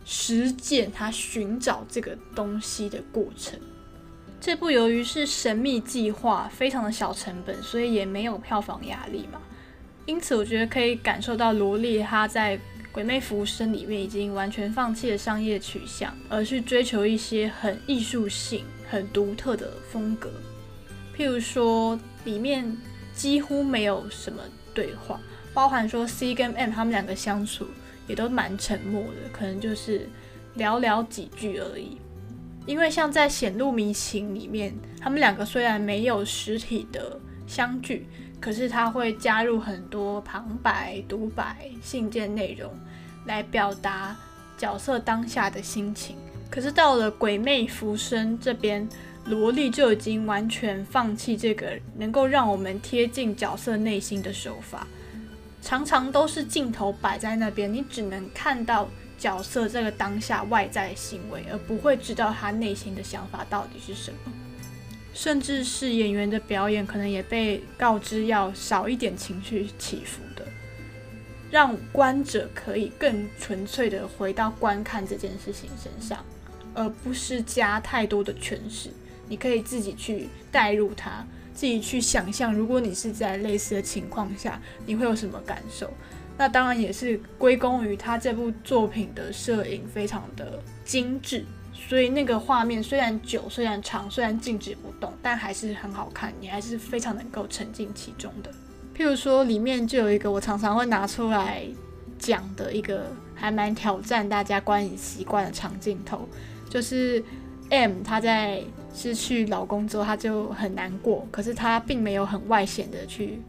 [0.05, 3.59] 实践他寻找这个东西的过程。
[4.41, 9.43] 这部由于是神秘计划，非常的小成本，所以也没有票房压力嘛。
[10.09, 12.57] 因此，我觉得可以感受到罗莉她在
[12.91, 20.31] 《鬼魅浮生》里面已经完全放弃了商业取向，而去追求一些很艺术性、很独特的风格。
[21.15, 22.75] 譬如说，里面
[23.15, 24.43] 几乎没有什么
[24.73, 25.21] 对话，
[25.53, 27.67] 包含说 C 跟 M 他们两个相处
[28.07, 30.09] 也都蛮沉默的，可能就是
[30.57, 31.99] 寥寥几句而已。
[32.65, 38.07] 因为像在《显露迷情》里面，他们两个虽然没有实体的相聚。
[38.41, 42.73] 可是他会加入很多旁白、独白、信件内容，
[43.27, 44.17] 来表达
[44.57, 46.17] 角色当下的心情。
[46.51, 48.89] 可是到了《鬼魅浮生》这边，
[49.27, 54.87] 萝莉就已经完全放弃这个能够让我们贴近角色内心的手法，
[55.61, 64.33] 常常都是镜头摆在那边，你只能看到角色这个当下外在行为，而不会知道他内心的想法到底是什么。
[65.13, 70.47] 甚至是演员的表演，可能也被告知要少一点情绪起伏的，
[71.51, 76.25] 让观者可以更纯粹的回到观看这件事情身上，
[76.75, 78.91] 而不是加太多的诠释。
[79.29, 85.93] 你可以自己去代入它，自己去想象，如果你是在类似的情况下，你会有什么感受？
[86.39, 91.45] 那当然也是归功于他这部作品的摄影非常的精致。
[91.89, 98.51] 所以那个画面虽然久、虽然长、虽然静止不动，但还是很好看，你还是非常能够沉浸其中的。
[98.95, 101.65] 譬如说，里面就有一个我常常会拿出来
[102.19, 106.29] 讲的一个还蛮挑战大家观影习惯的长镜头，
[106.69, 107.25] 就是
[107.71, 108.63] M 她在
[108.95, 113.41] 失去老公之后，她就很难过，可是她并没有很外显的去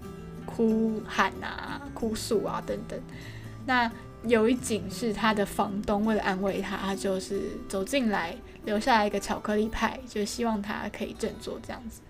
[0.46, 2.98] 哭喊啊、哭诉啊等等。
[3.66, 3.92] 那
[4.24, 12.02] 有一景是他的房东为了安慰他，他就是走进来留下来一个巧克力派，就希望他可以振作这样子。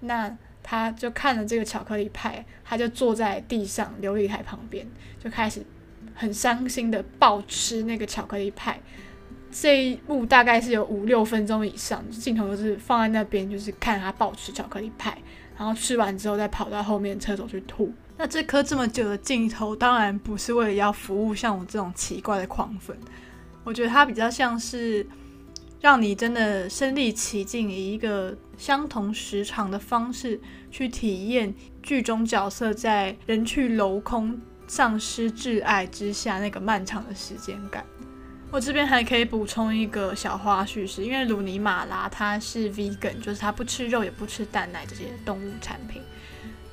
[0.00, 4.86] 那他就看了这个巧克力派，他就坐在地上琉璃台旁边，
[5.18, 5.64] 就开始
[6.14, 8.78] 很伤心的暴吃那个巧克力派。
[9.50, 15.18] 这一幕大概是有五六分钟以上，镜头就是放在那边，就是看他暴吃巧克力派，
[15.58, 17.92] 然后吃完之后再跑到后面厕所去吐。
[18.22, 22.94] 那这颗这么久的镜头，当然不是为了要服务像我这种奇怪的狂粉。
[23.64, 25.06] 我觉得它比较像是
[25.80, 30.38] 让你真的身临其境，以一个相同时长的方式
[30.70, 37.82] 去体验剧中角色在人去楼空、丧失挚爱之下那个漫长的时间感。
[38.50, 46.02] 我这边还可以补充一个小花絮，是因为鲁尼马拉他是 vegan，就是他不吃肉也不吃蛋奶这些动物产品。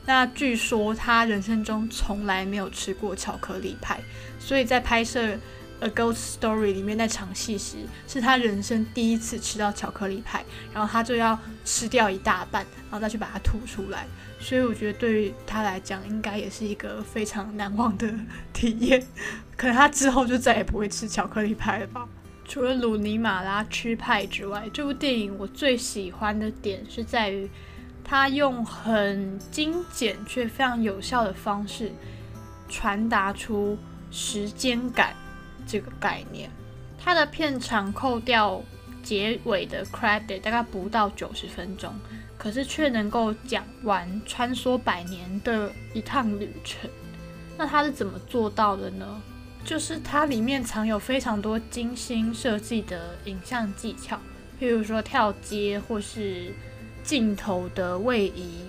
[0.08, 4.00] 那据说他人生中从来没有吃过巧克力派，
[4.40, 5.34] 所以在拍摄
[5.82, 7.76] 《A Ghost Story》里面那场戏时，
[8.08, 14.08] 是他人生第一次吃到巧克力派，然后他就要吃掉一大半，然后再去把它吐出来。
[14.40, 18.10] 所以我觉得对于他来讲，应该也是一个非常难忘的
[18.54, 19.06] 体验。
[19.58, 22.08] 可能他之后就再也不会吃巧克力派了吧。
[22.46, 27.50] 除了鲁尼马拉吃派之外，这部电影我最喜欢的点是在于。
[28.08, 31.92] 他用很精简却非常有效的方式
[32.70, 33.78] 传达出
[34.10, 35.14] 时间感
[35.68, 36.50] 这个概念。
[36.98, 38.62] 他的片长扣掉
[39.04, 41.94] 结尾的 credit 大概不到九十分钟，
[42.38, 46.90] 可是却能够讲完穿梭百年的一趟旅程。
[47.58, 49.22] 那他是怎么做到的呢？
[49.66, 54.18] 就是它里面藏有非常多精心设计的影像技巧，
[54.62, 56.54] 譬如说跳接或是
[57.08, 58.66] 镜头的位移、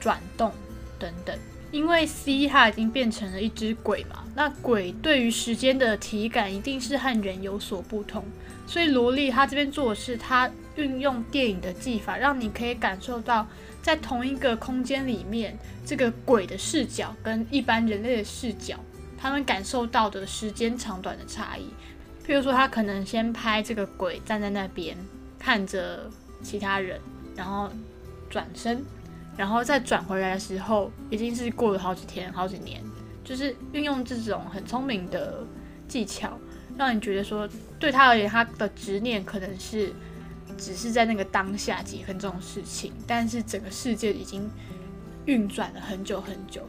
[0.00, 0.50] 转动
[0.98, 1.38] 等等。
[1.70, 8.24] 因为 C 它已经变成了一只鬼嘛，那鬼对于时间的体感一定是和人有所不同，
[8.66, 13.46] 所以萝莉她这边做的是，她运用电影的技法，让你可以感受到
[13.82, 18.80] 在同一个空间里面，这个鬼的视角跟一般人类的视角，
[19.18, 21.64] 他们感受到的时间长短的差异。
[22.26, 24.96] 譬如说，他可能先拍这个鬼站在那边
[25.38, 26.10] 看着
[26.42, 26.98] 其他人，
[27.38, 27.70] 然后
[28.28, 28.84] 转身。
[29.36, 32.82] 然后再转回来的时候，已经是过了好几天、好几年，
[33.22, 35.46] 就是运用这种很聪明的
[35.86, 36.36] 技巧，
[36.76, 39.92] 让你觉得说，对他而言，他的执念可能是
[40.56, 44.50] 只是在那个当下几分钟的事情，但是整个世界已经
[45.26, 46.68] 运转了很久很久。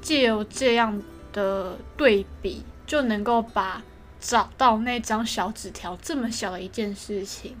[0.00, 0.98] 借由这样
[1.30, 3.82] 的对比，就能够把
[4.18, 7.54] 找到那张小纸条这么小的一件事情。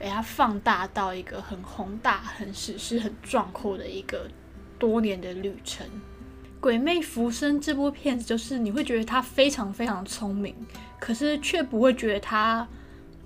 [0.00, 4.26] 被它放大到一个很宏大、很史诗、很壮阔的一个
[4.78, 5.86] 多年的旅程。
[6.58, 10.54] 《鬼魅浮生》这部片子，就是你会觉得他非常非常聪明，
[10.98, 12.66] 可是却不会觉得他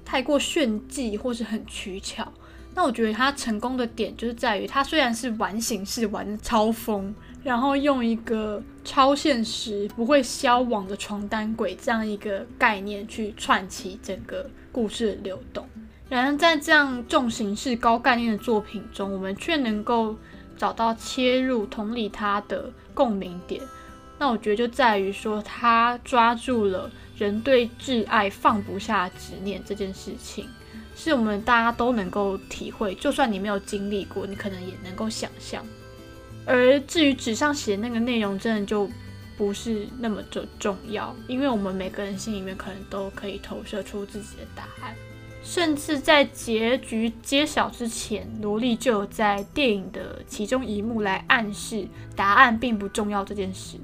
[0.05, 2.33] 太过炫技或是很取巧。
[2.75, 7.15] 那我觉得他成功的点就是在于，他虽然是玩形式、玩超疯，
[7.45, 15.69] 然后用一个超现实、不会消亡的床单鬼这样一个概念去串起整个故事的流动。
[16.09, 20.17] 然而，在这样重形式、高概念的作品中，我们却能够
[20.57, 23.61] 找到切入、同理他的共鸣点。
[24.19, 30.47] 那我觉得就在于说，他抓住了人对挚爱放不下执念这件事情，
[30.95, 32.95] 是我们大家都能够体会。
[32.95, 35.65] 就算你没有经历过，你可能也能够想象。
[36.47, 38.89] 而至于纸上写那个内容，真的就
[39.37, 44.95] 不是那么的重要，因为我们每个人心里面可能都可以投射出自己的答案。
[45.45, 51.87] 甚至在结局揭晓之前，萝莉就在电影的其中一幕来暗示
[52.17, 53.77] 答案并不重要这件事。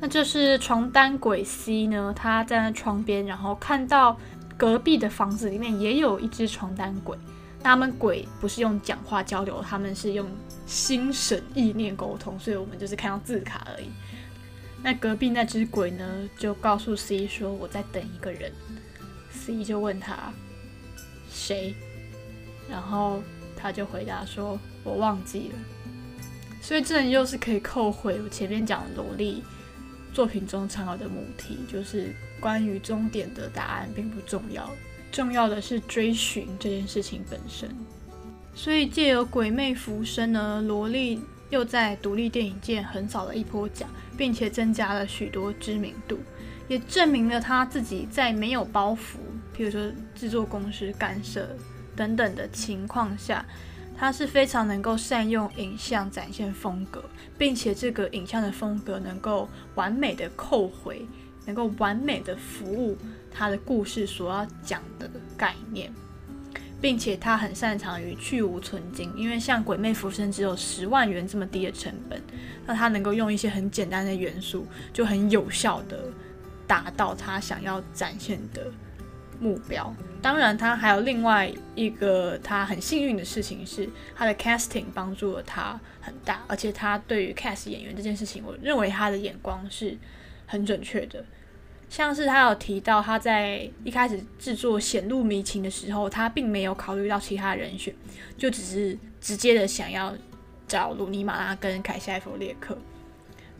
[0.00, 4.18] 那就是床单鬼 C 呢，他站在窗边，然后看到
[4.56, 7.16] 隔壁的房子里面也有一只床单鬼。
[7.62, 10.28] 那他们鬼不是用讲话交流，他们是用
[10.66, 13.86] 心神意念沟通，所以我们就是看到字卡而已。
[14.82, 18.52] 那隔壁那只鬼呢，就告诉 C 说：“我在等一个人。
[19.30, 20.32] ”C 就问他。
[21.38, 21.72] 谁？
[22.68, 23.22] 然后
[23.56, 25.54] 他就回答说：“我忘记了。”
[26.60, 29.42] 所以这又是可以扣回我前面讲的萝莉
[30.12, 34.68] 作品中常有的母题，就是关于终点的答案并不重要，
[35.12, 37.70] 重要的是追寻这件事情本身。
[38.54, 46.18] 所以借由《鬼魅浮生》呢，萝莉又在独立电影界横扫了一波奖，并且增加了许多知名度，
[46.66, 49.18] 也证明了他自己在没有包袱。
[49.58, 51.48] 比如说制作公司干涉
[51.96, 53.44] 等等的情况下，
[53.98, 57.02] 他是非常能够善用影像展现风格，
[57.36, 61.04] 并且这个影像的风格能够完美的扣回，
[61.44, 62.96] 能够完美的服务
[63.32, 65.92] 他的故事所要讲的概念，
[66.80, 72.22] 并且他很擅长于去无存精，因为像《鬼魅浮生》只有十万元这么低的成本，
[72.64, 76.04] 那他能够用一些很简单的元素，就很有效的
[76.64, 78.70] 达到他想要展现的。
[79.40, 89.96] 目标，当然，他还有另外一个他很幸运的事情是，他的 casting 帮助了他很大，而且他对于 cast 演员这件事情，我认为他的眼光是
[90.46, 91.24] 很准确的。
[91.88, 97.94] 像是他有提到，他在一开始制作显露迷情的时候，他并没有考虑到其他人选，
[98.36, 100.14] 就只是直接的想要
[100.66, 102.76] 找鲁尼马拉跟凯西·艾弗列克。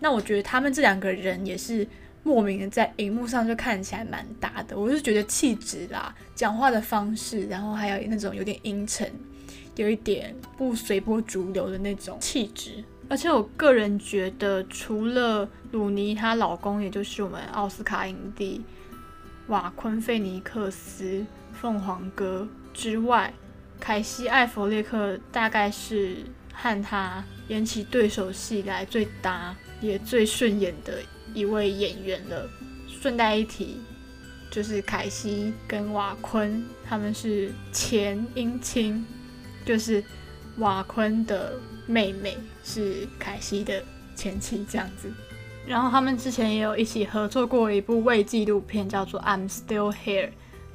[0.00, 1.86] 那我觉得他们这两个人也是。
[2.22, 9.10] 莫名的在荧幕上就看起来蛮搭的，我是觉得气质啦，讲话的方式，然后还有那种有点阴沉，
[9.76, 12.84] 有一点不随波逐流的那种气质。
[13.08, 18.62] 而且我个人觉得，除了鲁尼她老公，也就是我们奥斯卡影帝
[19.46, 23.32] 瓦昆·费尼克斯凤凰哥之外，
[23.80, 26.16] 凯西·艾弗列克大概是
[26.52, 31.00] 和他演起对手戏来最搭也最顺眼的。
[31.38, 32.48] 一位演员了。
[33.00, 33.80] 顺带一提，
[34.50, 39.06] 就是凯西跟瓦昆他们是前姻亲，
[39.64, 40.02] 就是
[40.56, 41.52] 瓦昆的
[41.86, 43.80] 妹妹是凯西的
[44.16, 45.08] 前妻这样子。
[45.64, 50.26] 然后他们之前也有一起合作过一部微纪录片，叫做《I'm Still Here》，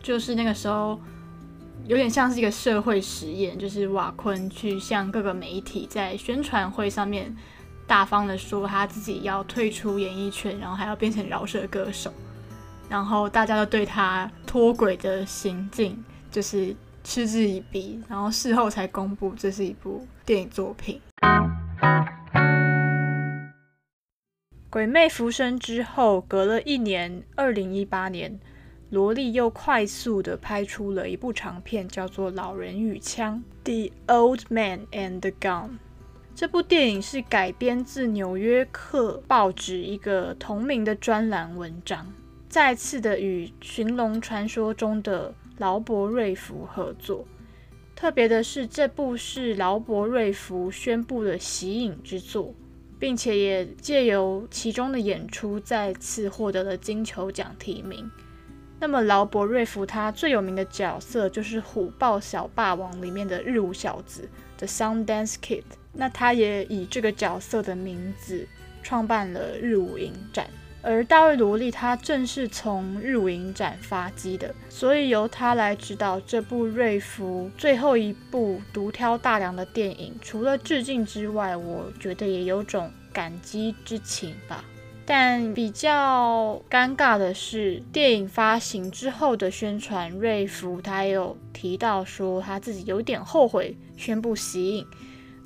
[0.01, 1.01] 就是那个时候
[1.85, 7.35] 有点像是一个社会实验，就是瓦昆去向各个媒体在宣传会上面。
[7.93, 12.11] 大方的说他自己要退出演艺圈，然后还要变成饶舌歌手，
[12.89, 20.99] 然后大家都对他脱轨的行径就是嗤之以鼻，然后事后才公布这是一部电影作品。
[24.71, 28.39] 鬼魅浮生之后，隔了一年，二零一八年，
[28.89, 35.77] 罗莉又快速的拍出了一部长片，叫做《老人与枪》（The Old Man and the Gun）。
[36.35, 42.11] 这部电影是改编自《纽约客》报纸一个同名的专栏文章，
[42.49, 47.25] 再次的与《寻龙传说》中的劳勃·瑞福合作。
[47.95, 52.53] 特别的是，这部是劳勃·瑞福宣布的喜影之作。
[52.99, 58.09] 并且也借由其中的演出，再次获得了金球奖提名。
[58.79, 65.63] 那么劳勃·瑞福他最有名的角色就是《虎豹小霸王》里面的日舞小子 The Sundance Kid。
[65.93, 68.47] 那他也以这个角色的名字
[68.81, 70.47] 创办了日舞影展。
[70.85, 84.65] 而大卫·罗利他正是从日舞影展发迹的，所以由他来指导这部瑞弗最后一部独挑大梁的电影，除了致敬之外，我觉得也有种感激之情吧。
[85.05, 94.87] 但比较尴尬的是，电影发行之后的宣传，瑞弗他有提到说他自己有点后悔宣布息影。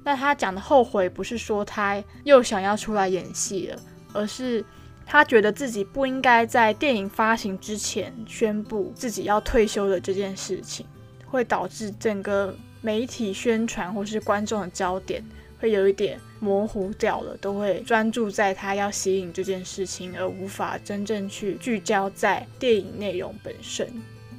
[0.07, 3.79] 那他讲的后悔，不是说他又想要出来演戏了，
[4.13, 4.63] 而是。
[5.09, 10.85] 他觉得自己不应该在电影发行之前宣布自己要退休的这件事情，
[11.25, 15.23] 会导致整个媒体宣传或是观众的焦点
[15.61, 23.89] 会有一点模糊掉了，都会专注在他要吸引这件事情，而无法真正去聚焦在电影内容本身。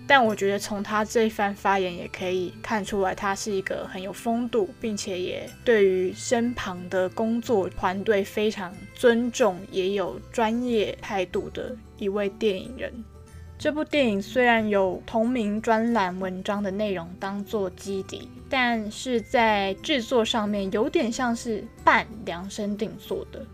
[0.08, 13.04] 但我觉得从他这一番发言也可以看出来，他是一个很有风度，并且也对于身旁的工作团队非常尊重，也有专业态度的一位电影人。
[13.58, 23.44] 这部电影虽然有同名专栏文章的内容当做基底，但是在制作上面有点像是半量身定做的。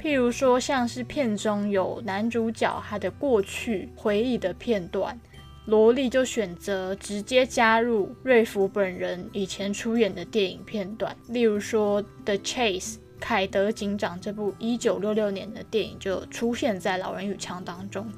[0.00, 5.20] 譬如说，像是片中有男主角他的过去回忆的片段。
[5.66, 18.12] 萝莉就选择直接加入瑞弗本人以前出演的电影片段，例如说《The Chase》凯德警长这部1966年的电影就出现在《老人与枪》当中，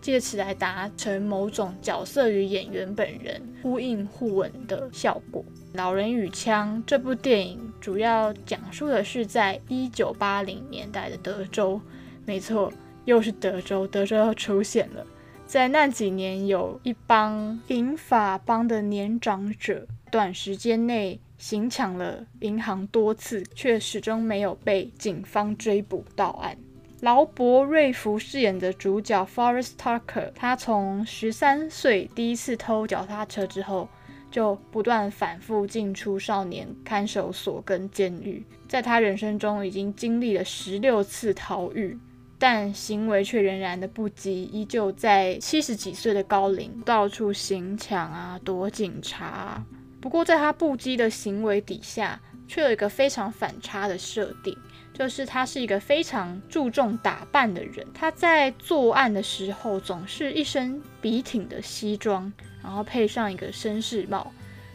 [0.00, 5.44] 借此来达成某种角色与演员本人呼应互文的效果。
[5.76, 11.78] 《老人与枪》这部电影主要讲述的是在1980年代的德州，
[12.24, 12.72] 没错，
[13.04, 15.06] 又是德州，德州又出现了。
[15.46, 26.58] 在那几年，有一帮银发帮的年长者，短时间内行抢了银行多次，却始终没有被警方追捕到案。
[27.00, 33.88] 劳勃·瑞福饰演的主角 Forest Tucker，他从十三岁第一次偷脚踏车之后，
[34.32, 41.96] 就不断反复进出少年看守所跟监狱，在他人生中已经经历了十六次逃狱。
[42.38, 49.64] 但行为却仍然的不羁，依旧在七十几岁的高龄到处行抢啊，躲警察。
[50.00, 54.56] 不过，在他不羁的行为底下，却有一个非常反差的设定，
[54.92, 57.84] 就是他是一个非常注重打扮的人。
[57.92, 62.32] 他在作案的时候，总是一身笔挺的西装，
[62.62, 64.30] 然后配上一个绅士帽，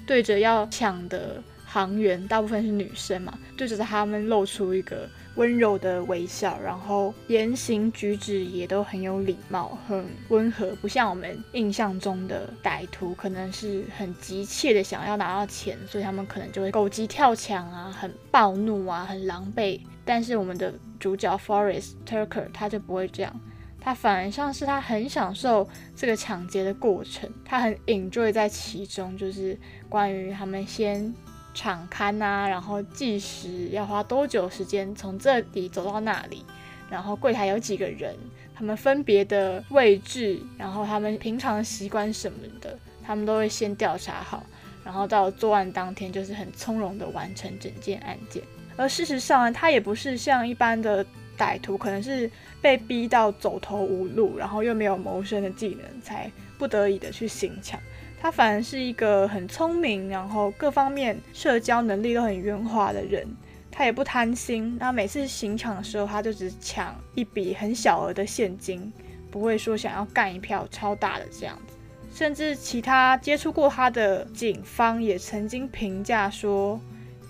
[0.06, 1.42] 对着要抢的
[1.72, 5.08] 行员，大部分是女生嘛，对着他们露出一个。
[5.36, 19.80] 温柔的微笑，然后言行举止也都很有礼貌，很温和，不像我们印象中的歹徒，可能是很急切的想要拿到钱，所以他们可能就会狗急跳墙啊，很暴怒啊，很狼狈。
[20.04, 23.34] 但是我们的主角 Forest Tucker 他就不会这样，
[23.80, 25.66] 他反而像是他很享受
[25.96, 29.58] 这个抢劫的过程，他很 enjoy 在其中，就是
[29.88, 31.14] 关于他们先。
[31.54, 36.46] 场刊啊，然后计时要花多久时间从这里走到那里，
[36.90, 38.16] 然后柜台有几个人，
[38.56, 44.44] 他们分别的位置，然后他们平常习惯什么的，他们都会先调查好，
[44.84, 48.42] 然后到作案当天就是很从容的完成整件案件。
[48.78, 51.06] 而事实上呢，他也不是像一般的
[51.38, 52.32] 歹徒，可能是
[52.62, 57.80] 被逼到走投无路，然后又没有谋生的技能，才不得已的去行抢。
[58.22, 63.28] 他反而是一个很聪明，然后各方面社交能力都很圆滑的人。
[63.72, 68.94] 他也不贪心，他每次行抢的时候，他就只抢一笔很小额的现金，
[69.32, 71.74] 不会说想要干一票超大的这样子。
[72.14, 76.80] 甚至其他接触过他的警方也曾经评价说，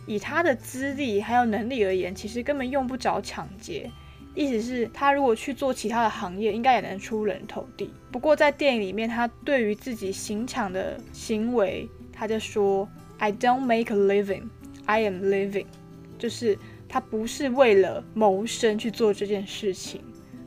[0.08, 3.90] 以他的资历还有能力而言，其实根本用不着抢劫。
[4.34, 7.92] 意思是，他如果去做其他的行业，应该也能出人头地。
[8.12, 14.44] 不过在电影里面，他对于自己行抢的行为，他就说：“I don't make a living,
[14.86, 15.66] I am living。”
[16.18, 16.58] 就是
[16.88, 20.02] 他不是为了谋生去做这件事情，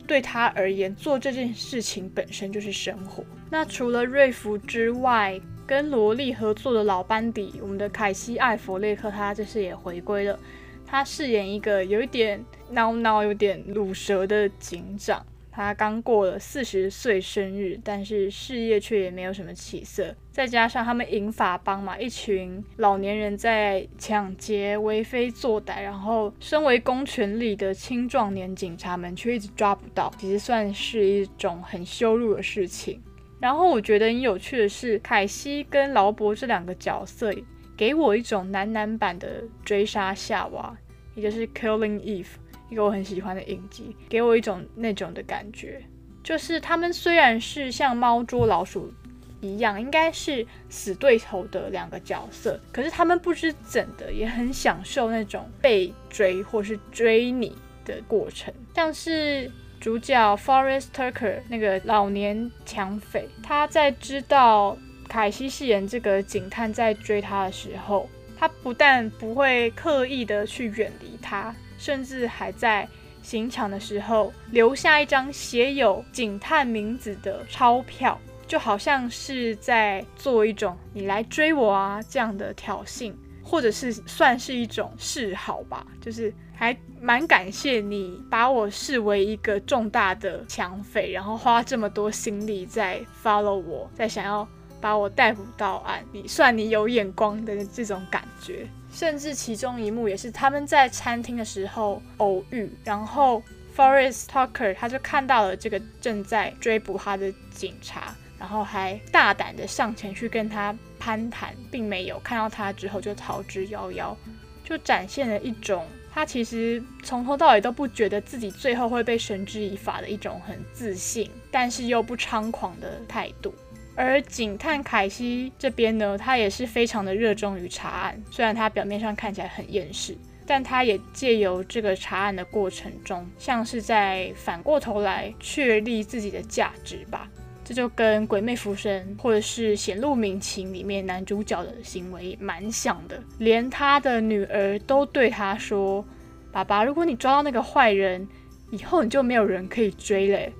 [0.06, 3.24] 对他而言，做这件事情本身就是生活。
[3.50, 10.38] 那除了瑞福之外，跟罗莉合作的老班底，我们的凯西·艾弗列克，他这次也回归了。
[10.86, 15.24] 他饰演一个有一点孬孬、有点鲁蛇的警长。
[15.56, 20.12] 他刚过了四十岁生日，但是事业却也没有什么起色。
[20.32, 33.00] 再加上他们银发帮嘛，一群老年人在抢劫、为非作歹，然后身为公权力的青壮年警察们却一直抓不到，其实算是一种很羞辱的事情。
[33.38, 37.32] 然后我觉得很有趣的是，凯西跟劳勃这两个角色
[37.76, 40.76] 给我一种男男版的追杀夏娃，
[41.14, 42.24] 也就是《Killing Eve》，
[42.70, 45.82] 一个我很喜欢的影集，给我一种那种的感觉。
[46.22, 48.92] 就是他们虽然是像猫捉老鼠
[49.40, 59.50] 一样，应该是死对头的两个角色，可是他们不知怎的也很享受那种被追或是追你的过程，像是。
[59.80, 64.74] 主角 Forest Tucker 那个老年抢匪，他在知道
[65.08, 72.88] 凯西饰演这个警探在追他的时候，他不但不会刻意的去远离他，甚至还在
[73.22, 83.12] 行抢的时候留下一张写有警探名字的钞票，就好像是在做一种“你来追我啊”这样的挑衅。
[83.46, 94.48] 或者是算是一种示好吧，就是还蛮感谢你把我视为一个重大的抢匪，然后花这么多心力在 follow 我，在想要
[94.84, 98.68] 把我逮捕到案，你算你有眼光的这种感觉。
[98.92, 103.42] 甚至其中一幕也是他们在餐厅的时候偶遇，然后
[103.74, 108.14] Forest Tucker 他就看到了这个正在追捕他的警察。
[108.38, 114.14] 然后还大胆的上前去跟他攀谈，并没有看到他之后就逃之夭夭，
[114.62, 123.54] 就展现了一种他其实从头到尾都不觉得自己最后会被绳之以法的一种很自信，但是又不猖狂的态度。
[123.96, 137.28] 而警探凯西这边呢，他也是非常的热衷于查案，虽然他表面上看起来很厌世，但他也借由这个查案的过程中，像是在反过头来确立自己的价值吧。
[137.64, 146.04] 这就跟《鬼魅浮生》或者是《显露民情》里面男主角的行为蛮像的，连他的女儿都对他说
[146.52, 148.28] ：“爸爸，如果你抓到那个坏人，
[148.70, 150.52] 以后你就没有人可以追了。”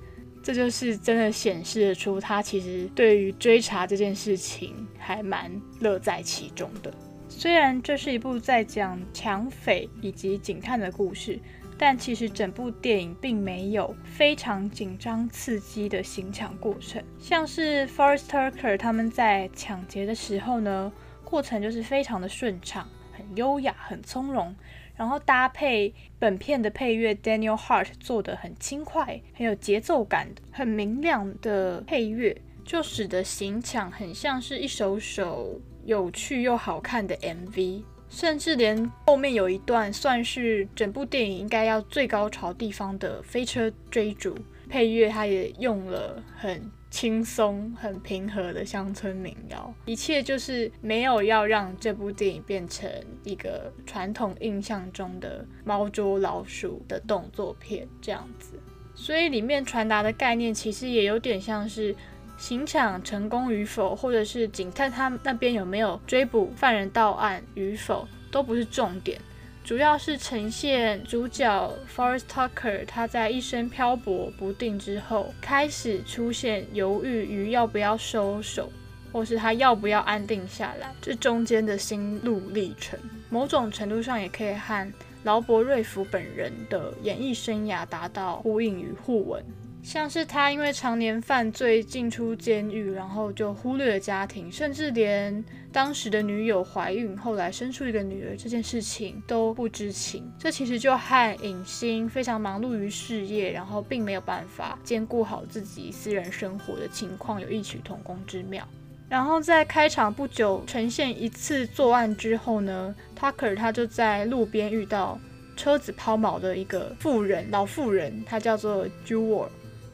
[0.45, 6.93] 这就是真的显示出他其实对于追查这件事情还蛮乐在其中的。
[7.27, 11.39] 虽然这是一部在讲抢匪以及警探的故事。
[11.77, 20.89] 但其实整部电影并没有非常紧张刺激的行抢过程，像是 Forest Tucker 他们在抢劫的时候呢，
[21.25, 24.55] 过程就是非常的顺畅，很优雅，很从容，
[24.95, 37.83] 然后搭配本片的配乐 Daniel Hart 做的很轻快，很有节奏感，很明亮的配乐，就使得行抢很像是一首首有趣又好看的 MV。
[38.07, 44.37] 甚至连后面有一段算是整部电影应该要最高潮地方的飞车追逐
[44.69, 49.73] 配乐，它也用了很轻松、很平和的乡村民谣。
[49.83, 52.89] 一切就是没有要让这部电影变成
[53.25, 58.57] 一个传统印象中的猫捉老鼠的动作片这样子。
[58.95, 61.93] 所以里面传达的概念其实也有点像是
[62.37, 68.07] 刑抢成功与否，或者是警探他那边有没有追捕犯人到案与否。
[68.31, 69.17] 都不是重点，
[69.65, 78.71] 主要是呈现主角 Forest Tucker 他在一生漂泊不定之后，开始出现犹豫于要不要收手，
[79.11, 82.99] 或是他要不要安定下来，这中间的心路历程，
[83.31, 84.93] 某种程度上也可以和
[85.23, 89.43] 劳勃瑞福本人的演艺生涯达到呼应与互文。
[89.85, 100.27] 像是他因为常年犯罪进出监狱，然后就忽略了家庭，甚至连当时的女友怀孕，后来生出一个女儿这件事情都不知情。
[100.39, 108.67] 这其实就和影星非常忙碌于事业，然后并没有办法兼顾好自己私人生活的情况有异曲同工之妙。
[109.07, 115.19] 然后在开场不久呈现一次作案之后呢，Tucker 他就在路边遇到
[115.55, 119.45] 车子抛锚的一个妇人，老妇人，她叫做 Jewel。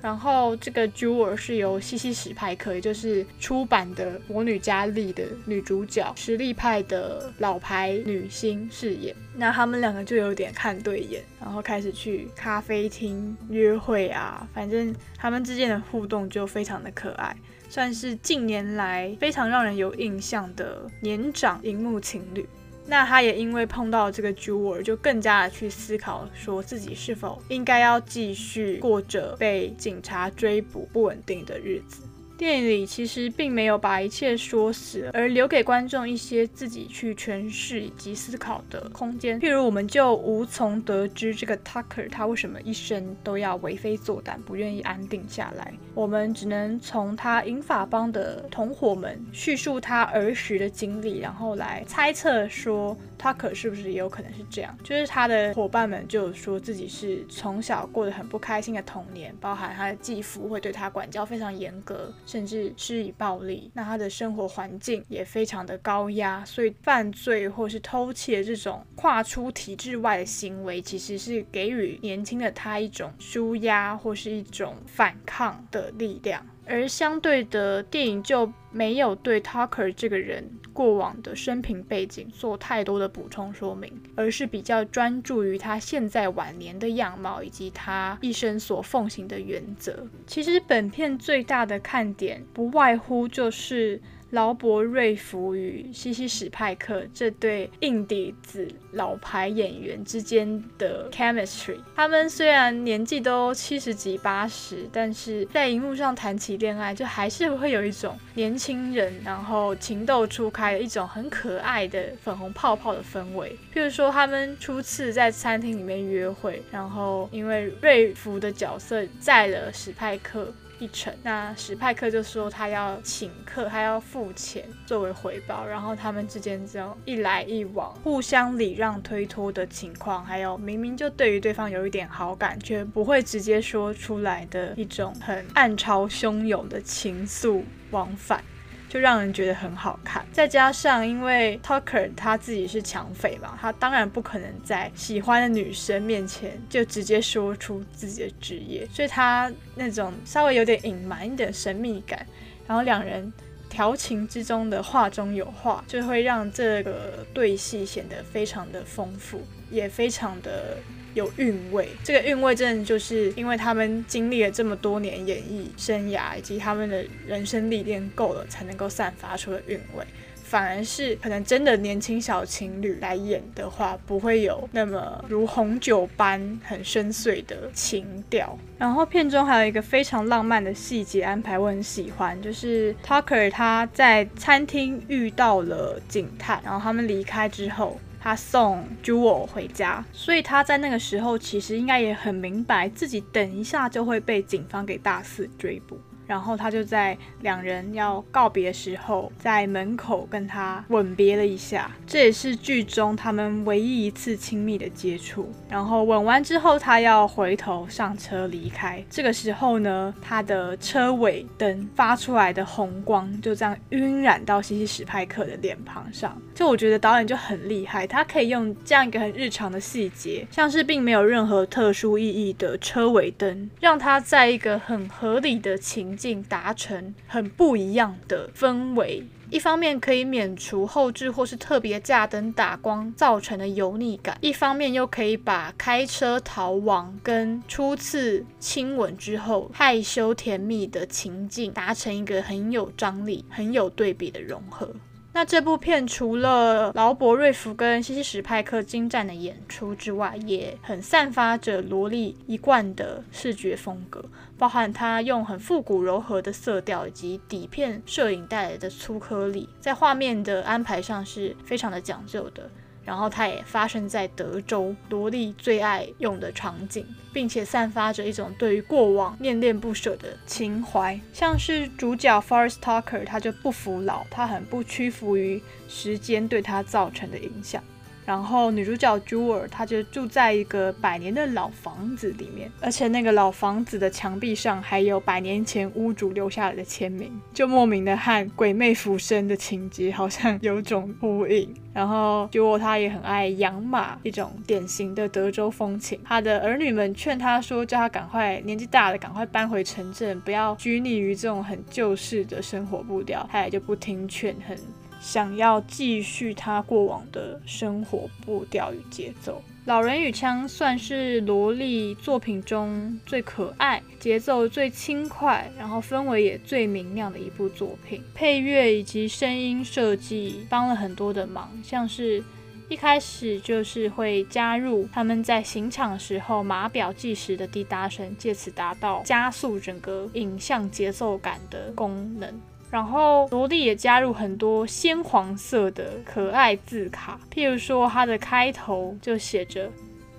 [0.01, 9.15] 然后这个 Jewel 是由西西史派克，也就是出版的《魔女佳丽》的女主角，实力派的老牌女星饰演。
[9.35, 17.35] 那他们两个就有点看对眼，然后开始去咖啡厅约会啊，反正他们之间的互动就非常的可爱，
[17.69, 22.47] 算是近年来非常让人有印象的年长荧幕情侣。
[22.87, 32.03] 那他也因为碰到这个 Jewel，就更加的去思考，说自己是否应该要继续过着被警察追捕不稳定的日子。
[32.41, 39.39] 电影里其实并没有把一切说死，而留给观众一些自己去诠释以及思考的空间。
[39.39, 45.71] 譬如，我们就无从得知这个 Tucker 他为什么一生都要为非作歹，不愿意安定下来。
[45.93, 54.75] 我们只能从他银法帮的同伙们叙述他儿时的经历，然后来猜测说 Tucker 是不是也有可能是这样？
[54.83, 63.69] 就是他的伙伴们就说自己是从小过得很不开心的童年，包含他的继父会对他管教非常严格，甚至施以暴力。
[63.73, 76.45] 那他的生活环境也非常的高压，所以犯罪或是偷窃这种跨出体制外的行为，其实是给予年轻的他一种舒压或是一种反抗的力量。
[76.71, 90.07] 而相对的电影就没有对 Tucker 这个人过往的生平背景做太多的补充说明，而是比较专注于他现在晚年的样貌以及他一生所奉行的原则。
[90.25, 94.01] 其实本片最大的看点不外乎就是。
[94.31, 113.55] 劳勃·瑞福与西西·史派克这对硬底子老牌演员之间的 chemistry，他们虽然年纪都七十几、八十，但是在荧幕上谈起恋爱，就还是会有一种年轻人，然后情窦初开的一种很可爱的粉红泡泡的氛围。
[113.73, 120.53] 譬如说，他们初次在餐厅里面约会，然后因为瑞福的角色载了史派克。
[120.81, 137.61] 一程，那史派克就说他要请客，他要付钱作为回报，然后他们之间这样一来一往，互相礼让推脱的情况，还有明明就对于对方有一点好感，却不会直接说出来的一种很暗潮汹涌的情愫
[137.91, 138.43] 往返。
[138.91, 152.27] 就让人觉得很好看，再加上因为 Tucker 他自己是抢匪嘛，他当然不可能在喜欢的女生面前就直接说出自己的职业，所以他那种稍微有点隐瞒一点神秘感，
[152.67, 153.31] 然后两人
[153.69, 160.75] 调情之中的话中有话，就会让这个对戏显得非常的丰富，也非常的。
[161.13, 170.05] 有韵味，这个韵味真的就是因为他们经历了这么多年演艺生涯，以及他们的人生历练够了，才能够散发出的韵味。
[170.43, 178.59] 反而是可能真的年轻小情侣来演的话，不会有那么如红酒般很深邃的情调。
[178.77, 187.97] 然后片中还有一个非常浪漫的细节安排，我很喜欢，就是 Tucker 他在餐厅遇到了警探，然后他们离开之后。
[188.23, 195.99] 他送 Jewel 回家，所以他在那个时候其实应该也很明白自己等一下就会被警方给大肆追捕。
[196.27, 205.51] 然后他就在两人要告别的时候，在门口跟他吻别了一下，这也是剧中他们唯一一次亲密的接触。
[205.69, 209.03] 然后吻完之后，他要回头上车离开。
[209.09, 216.39] 这个时候呢，他的车尾灯发出来的红光就这样晕染到西西史派克的脸庞上。
[216.53, 226.10] 就我觉得导演就很厉害，他可以用这样一个很日常的细节，像是并没有任何特殊意义的车尾灯，让他在一个很合理的情。
[226.15, 244.89] 境达成很不一样的氛围，一方面可以免除后置或是特别架灯打光造成的油腻感，一方面又可以把开车逃亡跟初次亲吻之后害羞甜蜜的情境达成一个很有张力、很有对比的融合。
[245.33, 254.25] 那这部片除了劳勃·瑞福跟西西·史派克精湛的演出之外，也很散发着萝莉一贯的视觉风格，
[254.61, 262.69] 包含他用很复古柔和的色调以及底片摄影带来的粗颗粒，在画面的安排上是非常的讲究的。
[263.03, 267.03] 然后它也发生在德州，萝莉最爱用的场景，
[267.33, 271.19] 并且散发着一种对于过往念恋不舍的情怀。
[271.33, 277.83] 像是主角 Forest Tucker，他就不服老，他很不屈服于时间对他造成的影响。
[278.31, 291.73] 然后女主角 Jewel 她就住在一个百年的老房子里面，而且那个老房子的墙壁上还有百年前屋主留下来的签名，就莫名的和鬼魅浮生的情节好像有种呼应。
[291.93, 296.17] 然后 Jewel 她也很爱养马，一种典型的德州风情。
[296.23, 303.45] 她的儿女们劝她说，叫她赶快年纪大了，赶快搬回城镇，不要拘泥于这种很旧式的生活步调。
[303.51, 304.77] 她也就不听劝，很。
[305.21, 318.21] 想要继续他过往的生活步调与节奏，《老人与枪》算是萝莉作品中最可爱、节奏最轻快，然后氛围也最明亮的一部作品。
[318.33, 322.43] 配乐以及声音设计帮了很多的忙，像是
[322.89, 332.59] 一开始就是会加入他们在行场时候码表计时的滴答声，借此达到加速整个影像节奏感的功能。
[332.91, 339.89] 然后萝莉也加入很多鲜黄色的可爱字卡，譬如说它的开头就写着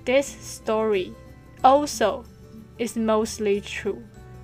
[0.05, 1.13] "This story
[1.63, 2.23] also
[2.79, 3.97] is mostly true"，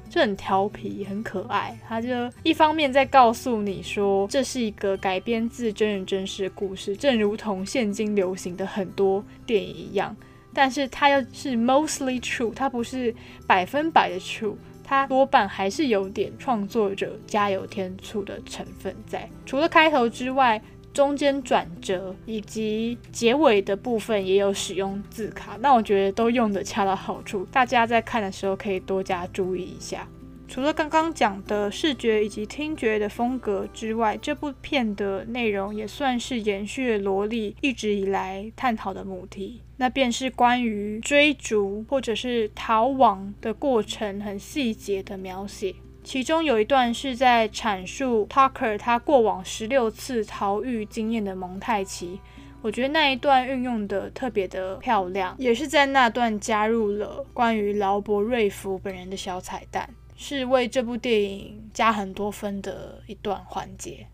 [0.09, 1.78] 就很调皮，很可爱。
[1.86, 2.09] 它就
[2.42, 10.16] 一方面在告诉你说这是一个改编自真人真事的故事，正如同现今流行的很多电影一样，
[10.54, 13.14] 但是它又是 mostly true，它不是
[13.46, 14.54] 百分百的 true。
[14.89, 19.28] 它多半还是有点创作者加油添醋的成分在。
[19.45, 20.62] 除了开头之外，
[20.95, 27.47] 中间转折以及结尾的部分也有使用字卡，那我觉得都用的恰到好处。
[27.53, 30.09] 大家在看的时候可以多加注意一下。
[30.49, 45.74] 除了刚刚讲的视觉以及听觉的风格之外，这部片的内容也算是延续了萝莉一直以来探讨的母题，那便是关于追逐或者是逃亡的过程很细节的描写。
[46.05, 52.20] 其中有一段是在阐述 Tucker 他过往十六次逃狱经验的蒙太奇，
[52.61, 59.89] 我觉得那一段运用的特别的漂亮，也是在那段加入了关于劳勃瑞福本人的小彩蛋。
[60.20, 64.09] 是为这部电影加很多分的一段环节。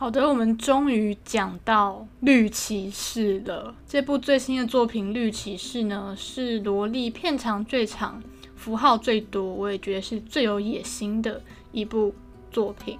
[0.00, 3.74] 好的，我们终于讲到《绿骑士》了。
[3.86, 8.22] 这部最新的作品《绿骑士》呢，是萝莉片长最长、
[8.56, 12.14] 符号最多，我也觉得是最有野心的一部
[12.50, 12.98] 作品。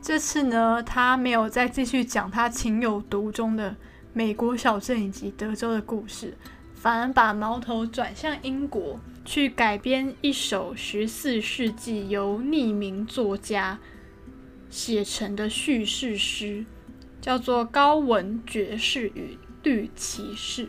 [0.00, 3.74] 这次呢，他没有再继续讲他情有独钟的
[4.12, 6.36] 美国小镇以及德州的故事，
[6.76, 9.00] 反而把矛头转向英国。
[9.24, 13.80] 去改编一首十四世纪由匿名作家
[14.68, 16.64] 写成的叙事诗，
[17.20, 20.66] 叫做《高文爵士与绿骑士》，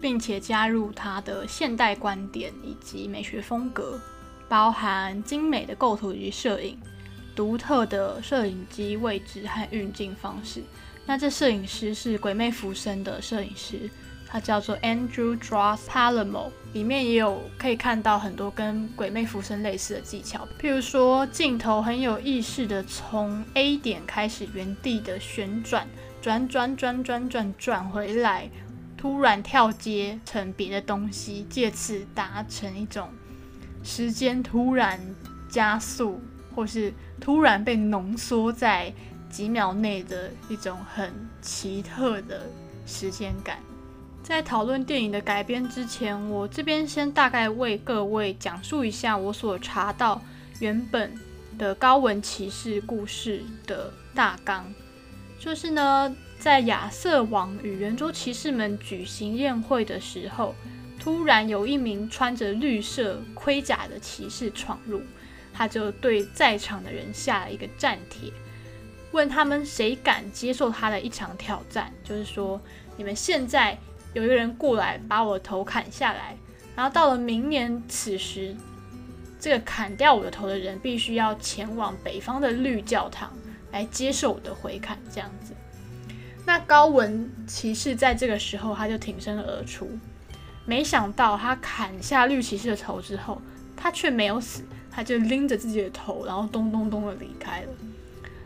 [0.00, 4.00] 并且加入他的现代观点以及美学风格，
[4.48, 6.78] 包含精美的构图与摄影、
[7.34, 10.62] 独特的摄影机位置和运镜方式。
[11.06, 13.90] 那这摄影师是《鬼魅浮生》的摄影师。
[14.32, 25.86] 它叫做 Andrew Draws Palamo，里面也有可以看到很多跟鬼魅浮生类似的技巧，譬如说镜头很有意识的从 A 点开始原地的旋转，
[26.22, 28.48] 转转转转转转回来，
[28.96, 33.10] 突然跳接成别的东西，借此达成一种
[33.84, 34.98] 时间突然
[35.50, 36.22] 加速，
[36.54, 38.90] 或是突然被浓缩在
[39.28, 41.12] 几秒内的一种很
[41.42, 42.46] 奇特的
[42.86, 43.58] 时间感。
[44.32, 50.22] 在讨论电影的改编之前，我这边先大概为各位讲述一下我所查到
[50.58, 51.12] 原本
[51.58, 54.72] 的高文骑士故事的大纲。
[55.38, 60.54] 就是呢，在亚瑟王与圆桌骑士们举行宴会的时候，
[60.98, 65.02] 突然有一名穿着绿色盔甲的骑士闯入，
[65.52, 68.32] 他就对在场的人下了一个战帖，
[69.10, 72.58] 问他们谁敢接受他的一场挑战，就是说
[72.96, 73.78] 你们现在。
[74.12, 76.36] 有一个人过来把我头砍下来，
[76.76, 78.54] 然后到了明年此时，
[79.40, 83.32] 这个砍掉我的头的人必须要前往北方的绿教堂
[83.70, 85.54] 来接受我的回砍，这样子。
[86.44, 89.88] 那高文骑士在这个时候他就挺身而出，
[90.66, 93.40] 没想到他砍下绿骑士的头之后，
[93.76, 97.68] 他却没有死，他就拎着自己的头，然后咚咚咚的离开了。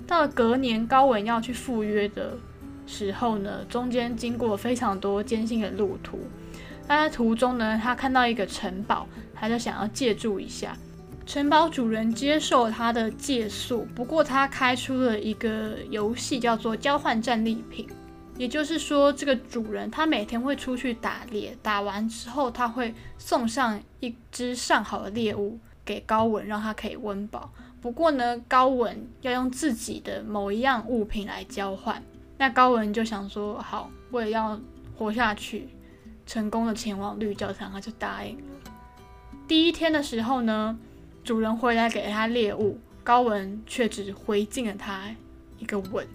[0.06, 2.38] 到了隔年，高文要去赴约的。
[2.86, 6.18] 时候呢，中间经过非常多艰辛的路途。
[6.88, 10.76] 那在途中呢，他看到一个城堡，他就想要借住一下。
[11.26, 17.88] 城堡主人接受他的借宿，不过他开出了一个游戏，叫做交换战利品。
[18.38, 27.50] 也就是说，这个主人他每天会出去打猎，打完之后他会送上一只上好的猎物给高文，让他可以温饱。
[27.80, 32.00] 不过呢，高文要用自己的某一样物品来交换。
[32.38, 34.60] 那高文就想说，好，为了要
[34.96, 35.68] 活下去，
[36.26, 38.42] 成功的前往绿教堂，他就答应了。
[39.48, 40.78] 第一天的时候呢，
[41.24, 45.14] 主人回来给他猎物，高文却只回敬了他
[45.58, 46.06] 一个吻。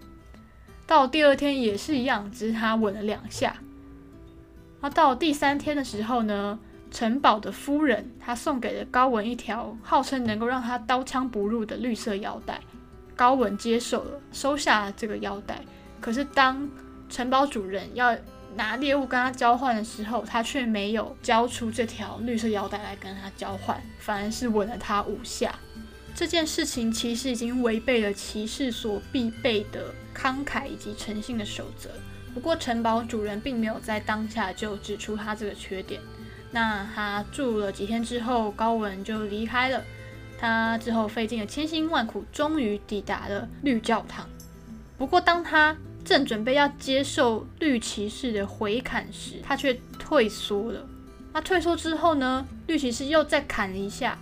[0.86, 3.56] 到第二天也是一样，只是他吻了两下。
[4.82, 6.60] 那到第三天的时候呢，
[6.92, 12.60] 城堡的夫人她送给了高文一条号称能够让他刀枪不入的绿色腰带，
[13.16, 15.62] 高文接受了，收下了这个腰带。
[16.02, 16.68] 可是当
[17.10, 18.18] 城堡主人要
[18.56, 25.56] 拿猎物跟他交换的时候，他却没有交出这条绿色腰带来跟他交换，反而是吻了他五下。
[26.14, 31.90] 这件事情其实已经违背了骑士所必备的慷慨以及诚信的守则。
[32.34, 36.02] 不过，城堡主人并没有在当下就指出他这个缺点。
[36.52, 39.82] 那他住了几天之后，高文就离开了。
[40.38, 44.28] 他之后费尽了千辛万苦，终于抵达了绿教堂。
[44.98, 50.86] 不过，当他正准备要接受绿骑士的回砍时，他却退缩了。
[51.34, 52.46] 那退缩之后呢？
[52.68, 54.18] 绿骑士又再砍了一下，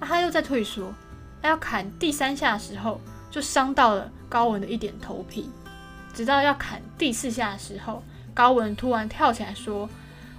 [0.00, 0.94] 那他又再退缩。
[1.42, 5.50] 他要砍第三下的时候，就伤到了高文的一点头皮。
[6.14, 9.88] 直到要砍第四下的时候，高文突然跳起来说：“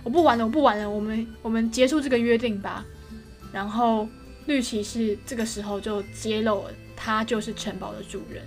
[0.04, 2.84] 我不玩了，我不玩了，我们我们结束这个约定吧。”
[3.54, 4.08] 然后
[4.48, 8.44] 绿骑士这个时候就揭露了，他就是城堡的主人。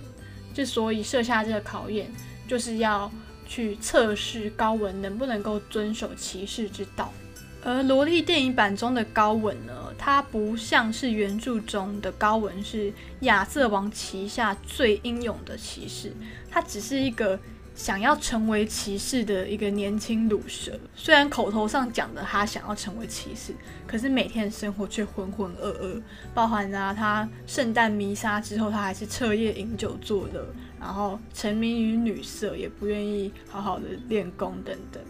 [0.53, 2.11] 之所以设下这个考验，
[2.49, 3.09] 就是要
[3.45, 7.13] 去测试高文能不能够遵守骑士之道。
[7.61, 16.11] 而萝莉电影版中的高文呢，他不像是原著中的高文，是亚瑟王旗下最英勇的骑士，
[16.49, 17.37] 他只是一个
[17.75, 20.71] 想要成为骑士的一个年轻鲁蛇。
[20.95, 23.53] 虽然口头上讲的他想要成为骑士，
[23.85, 26.01] 可是每天的生活却浑浑噩噩，
[26.33, 30.47] 包含着他圣诞弥撒之后，他还是彻夜饮酒作乐，
[30.79, 35.01] 然后沉迷于女色，也不愿意好好的练功等等。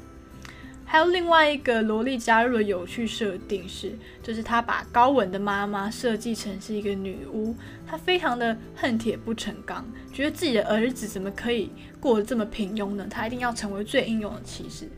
[0.86, 7.56] 还有另外一个萝莉加入的有趣设定是，就是他把高文的妈妈设计成是一个女巫，
[7.86, 13.06] 她非常的恨铁不成钢，觉得自己的儿子怎么可以过得这么平庸呢？
[13.08, 14.90] 他一定要成为最英勇的骑士，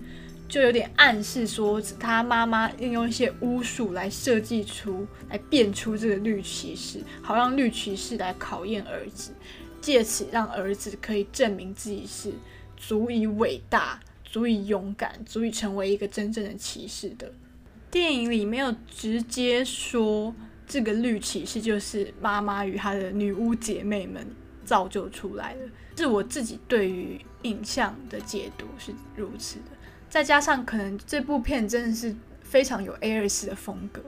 [0.48, 9.34] 就有点暗示说他妈妈运用一些巫术来设计出来变出这个绿骑士，好让绿骑士来考验儿子，
[9.82, 12.32] 借此让儿子可以证明自己是
[12.78, 14.00] 足以伟大。
[14.24, 17.30] 足以勇敢，足以成为一个真正的骑士的。
[17.90, 20.34] 电影里没有直接说
[20.66, 24.26] 这个绿骑士就是妈妈与她的女巫姐妹们
[24.64, 29.66] 造就出来的，是我自己对于影像的解读是如此的。
[30.10, 34.02] 再加上可能这部片真的是非常有 A 二四的风格，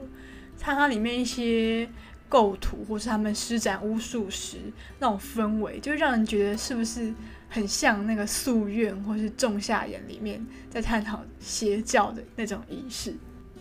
[0.58, 1.86] 看它里面一些
[2.28, 4.58] 构图或是他们施展巫术时
[4.98, 7.12] 那种氛围，就让人觉得是不是？
[7.46, 13.14] 很像那个夙愿或是仲夏言里面在探讨邪教的那种仪式，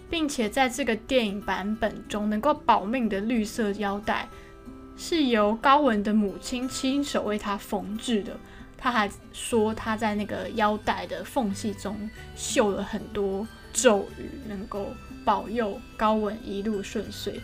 [0.10, 4.28] 并且在这个电影版本中能够保命的绿色腰带
[4.98, 8.36] 是由高文的母亲亲手为他缝制的。
[8.76, 14.88] 他还说他在那个腰带的缝隙中绣了很多咒语，能够
[15.24, 17.40] 保佑高文一路顺遂。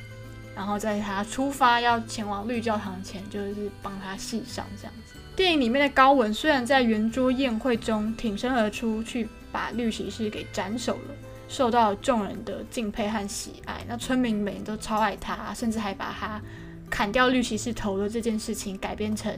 [0.59, 5.13] 然后在他出发要前往绿教堂前，就是帮他系上这样子。
[5.33, 11.15] 电影里面的高文虽然在圆桌宴会中挺身而出，去把绿骑士给斩首了，
[11.47, 13.85] 受到众人的敬佩和喜爱。
[13.87, 16.41] 那村民们都超爱他，甚至还把他
[16.89, 19.33] 砍掉绿骑士头的这件事情改编成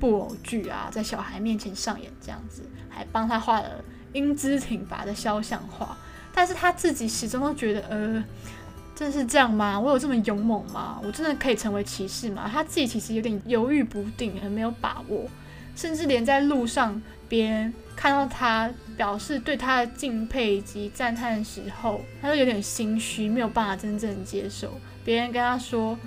[0.00, 5.94] 布偶剧啊，在小孩面前上演这样子，还帮他画了英姿挺拔的肖像画。
[6.32, 8.24] 但是他自己始终都觉得，呃。
[8.94, 9.80] 真的是这样吗？
[9.80, 11.00] 我有这么勇猛吗？
[11.02, 12.48] 我真的可以成为骑士吗？
[12.52, 15.26] 他自己其实有点犹豫不定，很没有把握，
[15.74, 24.78] 甚至连在路上，别人看到他表示对他的敬佩以及赞叹的时候，他都有点心虚，没有办法真正接受。
[25.04, 25.98] 别人跟他说：“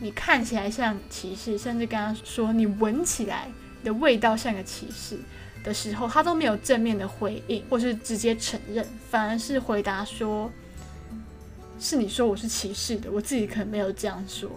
[0.00, 3.48] 你看起来像骑士”，甚至跟他说：“你闻起来
[3.84, 5.18] 的味道像个骑士”
[5.62, 10.50] 的时候，他都没有正面的回应，或是直接承认，反而是回答说。
[11.78, 14.50] 是你说我是歧视的，我自己可能没有这样说。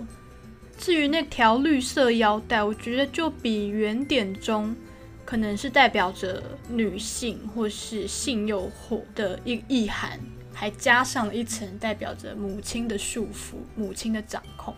[0.77, 4.75] 至于那条绿色腰带，我觉得就比原点中
[5.25, 10.19] 可能是代表着女性或是性诱惑的一意涵，
[10.53, 14.73] 还加上了一层代表着母亲的束缚、母亲的掌控。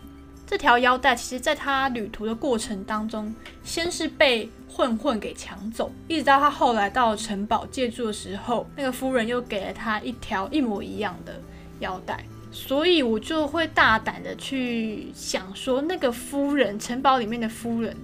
[0.46, 3.32] 这条腰带其实在他旅途的过程当中，
[3.62, 11.40] 先是被混混给抢走，一直到他后来到城堡借住的时候，那个夫人又给了他一条一模一样的
[11.80, 12.24] 腰带。
[12.52, 17.96] 所以我就会大胆的去想说，那个夫人，城堡里面的夫人，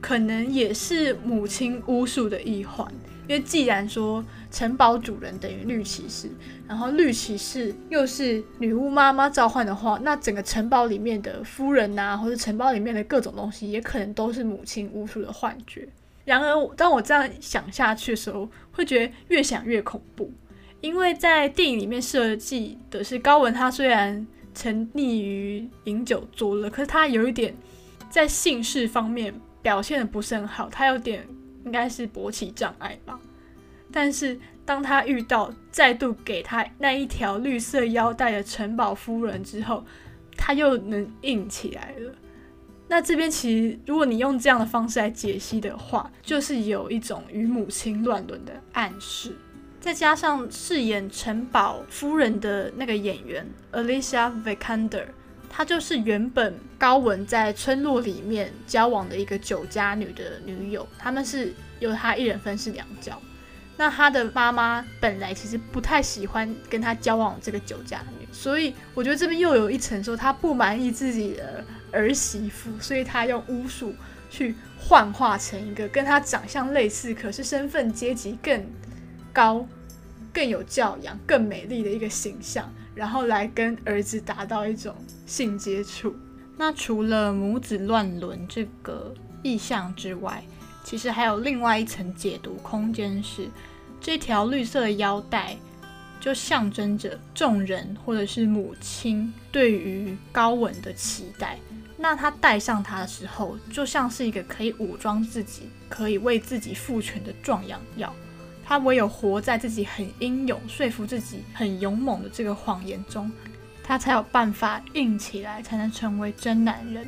[0.00, 2.92] 可能也是母亲巫术的一环。
[3.28, 6.28] 因为既然说城堡主人等于绿骑士，
[6.66, 15.88] 然后绿骑士又是女巫妈妈召唤的话，那整个城堡里面的夫人呐，或者城堡里面的各种东西，也可能都是母亲巫术的幻觉。
[16.24, 20.30] 然而，当我这样想下去的时候，会觉得越想越恐怖，
[20.82, 27.56] 因为在电影里面设计的是高文，他虽然沉溺于饮酒作乐，可是他有一点
[28.10, 31.26] 在性事方面表现的不是很好，他有点。
[31.64, 33.20] 应该是勃起障碍吧，
[33.92, 39.84] 但是当他遇到再度给他那一条绿色腰带的城堡夫人之后，
[40.36, 42.12] 他又能硬起来了。
[42.88, 49.36] 那这边其实，如果你用这样的方式来解析的话，就是有一种与母亲乱伦的暗示。
[49.82, 55.06] 再加上饰演城堡夫人的那个演员 Alicia Vikander。
[55.50, 63.20] 她就是原本高文在村落里面交往的一个酒家女的女友，他们是由他一人分饰两角。
[63.76, 73.92] 那他的妈妈本来其实不太喜欢跟他交往这个酒家女，所以我觉得这边又有一层说他不满意自己的儿媳妇，所以他用巫术
[74.30, 78.64] 去幻化成一个跟他长相类似，可是身份阶级更
[79.32, 79.66] 高、
[80.32, 82.72] 更有教养、更美丽的一个形象。
[82.94, 86.14] 然后来跟儿子达到一种性接触。
[86.58, 90.44] 那除了母子乱伦这个意象之外，
[90.84, 93.48] 其实还有另外一层解读空间，是
[93.98, 95.56] 这条绿色的腰带
[96.20, 101.58] 就象征着众人或者是母亲对于高稳的期待。
[101.96, 108.12] 那他戴上它的时候，就像是一个可以武装自己、可以为自己赋权的壮阳药。
[108.64, 113.30] 他唯有活在自己很英勇、说服自己很勇猛的这个谎言中，
[113.82, 117.06] 他才有办法硬起来，才能成为真男人。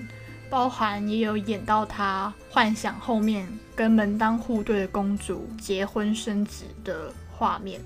[0.50, 7.80] 包含也有演到他幻想后面跟门当户对的公主结婚生子的画面，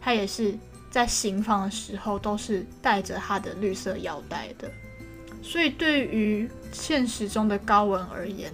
[0.00, 0.56] 他也是
[0.88, 4.70] 在行房的时候都是带着他的绿色腰带的。
[5.42, 8.52] 所以对于现实中的高文而言，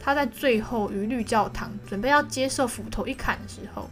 [0.00, 3.88] 他在最后于绿教堂准备要接受斧头一砍的时候，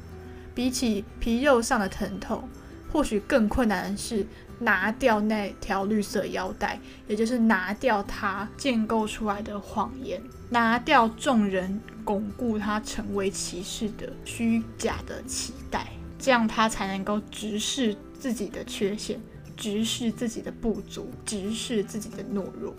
[0.54, 2.48] 比起皮肉上的疼痛，
[2.90, 4.26] 或许更困难的是
[4.58, 15.86] 拿掉那条绿色腰带，也就是拿掉他建构出来的谎言，拿掉众人巩固他成为骑士的虚假的期待，
[16.18, 19.20] 这样他才能够直视自己的缺陷，
[19.56, 22.74] 直视自己的不足，直视自己的懦弱。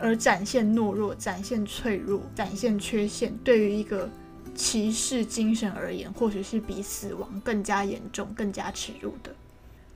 [0.00, 4.08] 而展现懦弱、展现脆弱、展现缺陷，对于一个
[4.54, 9.34] 骑士精神而言，或许是比死亡更加严重、更加耻辱的。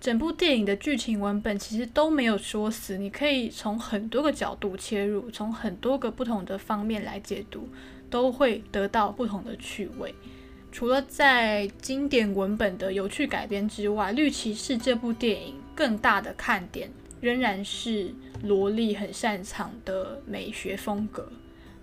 [0.00, 7.68] 整部电影的剧情文本其实都没有说死，你可以从很多个角度切入，从很多个不同的方面来解读，
[8.10, 10.14] 都会得到不同的趣味。
[10.72, 16.90] 除了在经典文本的有趣改编之外，《绿骑士》这部电影更大的看点
[17.20, 18.12] 仍然是。
[18.42, 21.30] 萝莉很擅长的美学风格，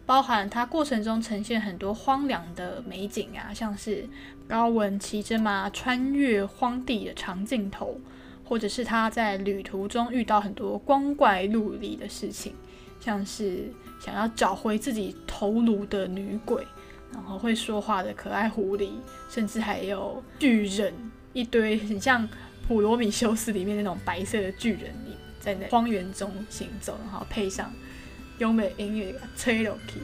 [0.06, 4.08] 包含它过程中呈现很多荒凉的美景啊，像是
[4.48, 8.00] 高文骑着马穿越荒地的长镜头，
[8.44, 12.54] 或者是他在旅途中遇到很多光怪陆离的事情，
[13.00, 13.72] 像是
[14.04, 16.66] 想要找回自己头颅的女鬼，
[17.14, 18.90] 然后会说话的可爱狐狸，
[19.30, 20.94] 甚至还有巨人，
[21.32, 22.28] 一堆很像
[22.68, 24.94] 普罗米修斯里面那种白色的巨人。
[25.40, 27.72] 在那荒原中行走，然后配上
[28.38, 30.00] 优美音乐吹落去，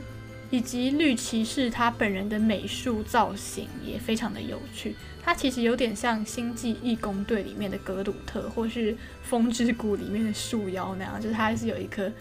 [0.49, 4.95] 以及绿骑士他本人的美术造型也非常的有趣。
[5.23, 8.93] 他其实有点像《星际义工队》里面的格鲁特，或是
[9.23, 12.11] 《风之谷》里面的树妖那样，就是他是有一颗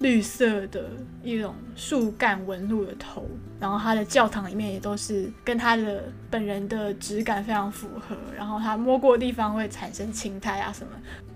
[0.00, 0.90] 绿色的
[1.22, 3.26] 一种树干纹路的头。
[3.58, 8.14] 然后他的教堂里面也都是跟他的本人的质感非常符合。
[8.36, 10.92] 然后他摸过的地方会产生青苔啊什么。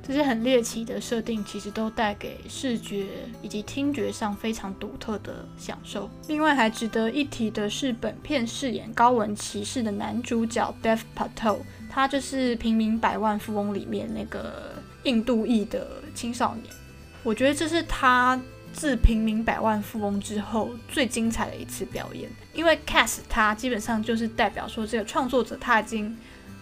[0.08, 3.08] 这些很猎奇的设定，其实都带给视觉
[3.42, 6.08] 以及听觉上非常独特的享受。
[6.28, 11.58] 另外还值得一提的是，本片饰演高文骑士的男主角 Dev Patel，
[11.90, 14.72] 他就是《平民百万富翁》里面那个
[15.02, 16.74] 印度裔的青少年。
[17.22, 18.40] 我觉得这是他
[18.72, 26.16] 自《平民百万富翁》之后最精彩的一次表演，因为 Cast 他基本上就是代表说，这个创作者他已经。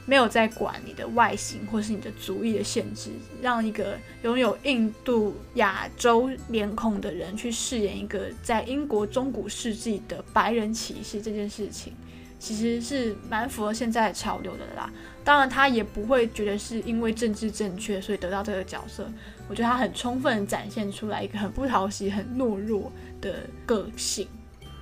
[0.07, 3.11] 没有在管你的外形或是你的族裔的限制，
[3.43, 11.93] 让一个拥有印度亚洲脸孔的人去饰演一个在英国中古世纪的白人骑士，这件事情
[12.39, 14.91] 其实是蛮符合现在潮流的啦。
[15.25, 19.11] 当然，他也不会觉得是因为政治正确所以得到这个角色。
[19.49, 24.29] 我觉得他很充分展现出来一个很不讨喜、很懦弱的个性。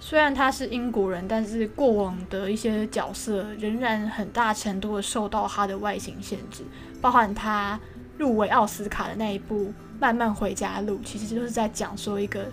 [0.07, 6.63] 虽然他是英国人，但是过往的一些角色仍然很大程度的受到他的外形限制，
[7.01, 7.81] 包含他
[8.19, 9.65] 入围奥斯卡的那一部
[9.99, 12.45] 《慢慢回家路》，其实就是在讲说一个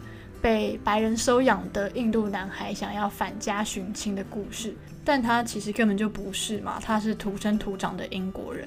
[0.41, 4.73] 被白人收养的印度男孩想要返家寻亲的故事。
[5.03, 8.65] 但他其实根本就不是嘛，他是土生土长的英国人。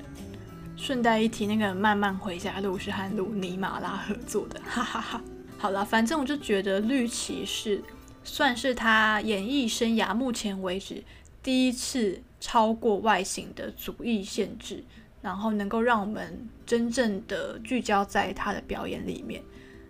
[0.77, 5.23] 顺带一提，那个《慢慢回家路》是和鲁尼马拉合作的，哈哈哈。
[5.57, 7.79] 好了，反正我就觉得《绿骑士》。
[8.25, 11.05] 算是他演艺生涯目前为止
[11.43, 14.83] 第一次超过外形的主义限制，
[15.23, 19.43] 然后能够让我们真正的聚焦在他的表演里面。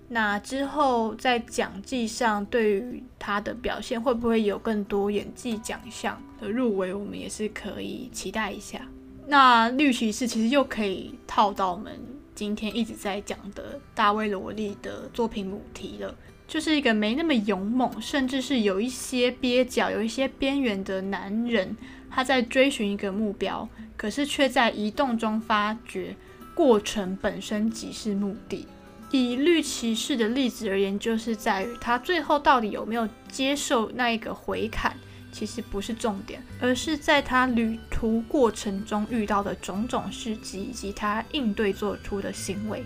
[0.09, 8.86] 那之后在奖季上，对于他的表现会不会有更多演技奖项的入围，我们也是可以期待一下。
[9.27, 11.98] 那绿骑士其实又可以套到我们
[12.35, 16.15] 今天一直在讲的大卫罗莉的作品母题了。
[16.47, 21.77] 就是一个没那么勇猛，甚至是有一些蹩脚、有一些边缘的男人，
[22.11, 26.15] 他在追寻一个目标，可是却在移动中发觉
[26.55, 28.66] 过程本身即是目的。
[29.11, 34.97] 以绿骑士的例子而言，就是在于他最后到底有没有接受那一个回砍，
[35.31, 42.85] 其实不是重点，而是在他旅途过程中遇到的种种事迹以及他应对做出的行为。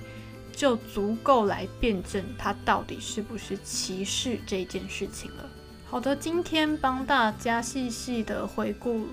[0.58, 5.48] 就足够来辩证他到底是不是歧视这件事情了。
[5.86, 9.06] 好的，今天帮大家细细的回顾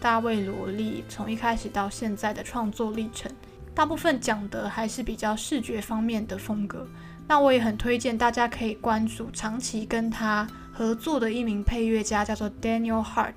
[0.00, 3.30] 大卫罗莉从一开始到现在的创作历程，
[3.76, 6.84] 大部分讲的还是比较视觉方面的风格。
[7.28, 13.36] 那我也很推荐大家可以关注长期跟他合作的一名配乐家，叫做 Daniel Hart。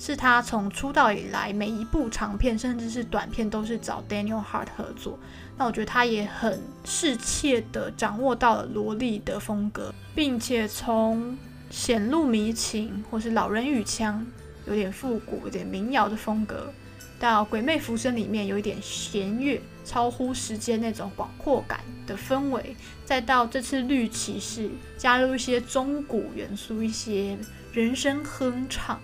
[0.00, 5.18] 是他从出道以来每一部长片甚至是短片都是找 Daniel Hart 合作，
[5.58, 11.36] 那我觉得他也很适切的掌握到了萝莉的风格，并且从
[11.68, 14.24] 显露迷情或是老人语腔
[14.68, 16.72] 有点复古、有点民谣的风格，
[17.18, 27.36] 到鬼魅浮生里面有一点弦乐超乎时间那种广阔感的氛围，再到这次绿骑士加入一些中古元素、一些
[27.72, 29.00] 人声哼唱。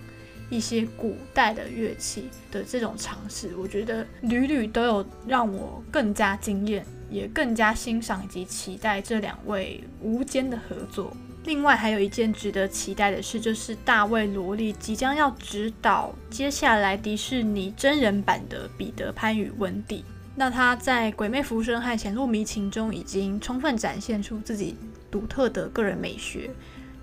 [0.49, 11.15] 一些古代的乐器的这种尝试，我觉得屡屡都有让我更加惊艳，也更加欣赏以及期待这两位无间的合作。
[11.45, 19.99] 另外，还有一件值得期待的事，就是大卫罗莉即将要指导接下来迪士尼真人版的《彼得潘与温蒂》。
[20.35, 24.75] 那他在《鬼魅浮生》和《潜入迷情》中已经充分展现出自己
[25.11, 26.49] 独特的个人美学。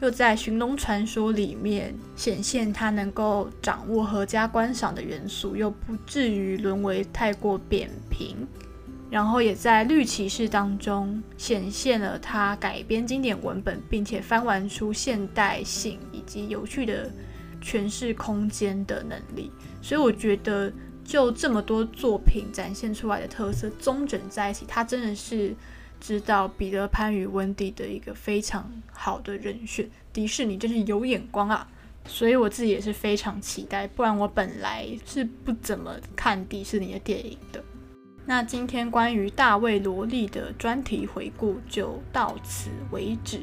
[0.03, 8.37] 又在《寻龙传说》里面显现他能够掌握合家观赏的元素，又不至于沦为太过扁平。
[9.09, 17.09] 然后也在《绿骑士》当中显现了他改编经典文本，并且翻玩出现代性以及有趣的
[17.63, 19.53] 诠释空间的能力。
[19.81, 20.73] 所以我觉得，
[21.05, 25.55] 就这么多作品展现出来的特色综整在一起，他真的是。
[26.03, 31.69] 知道彼得潘与温蒂的一个非常好的人选，迪士尼真是有眼光啊！
[32.05, 37.63] 所以我自己也是非常期待，不然我本来是不怎么看迪士尼的电影的。
[38.27, 43.41] 那今天关于大卫罗莉的专题回顾就到此为止，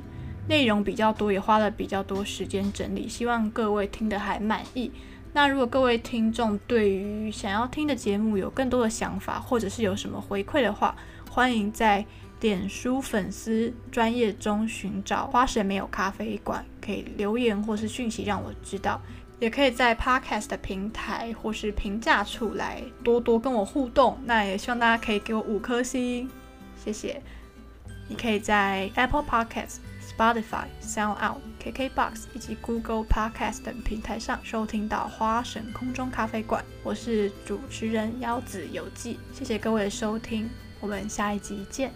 [0.50, 4.92] 内容比较多，也花了比较多时间整理，希望各位听得还满意。
[5.32, 10.94] 那如果各位听众对于想要听的节目有更多的想法，或者是有什么回馈的话，
[11.32, 12.06] 欢迎在。
[12.40, 19.02] 点书粉丝专业中寻找花神没有咖啡馆，可以留言或是讯息让我知道，
[19.40, 24.18] 也可以在 Podcast 的平台或是评价处来多多跟我互动。
[24.26, 26.30] 那也希望大家可以给我五颗星，
[26.84, 27.22] 谢谢。
[28.08, 36.66] 你可以在 Apple Podcast、Spotify、SoundOut、KKBox 以及 Google Podcast 等平台上收听到花神空中咖啡馆。
[36.84, 40.50] 我是主持人腰子游记，谢谢各位的收听，
[40.80, 41.92] 我们下一集见。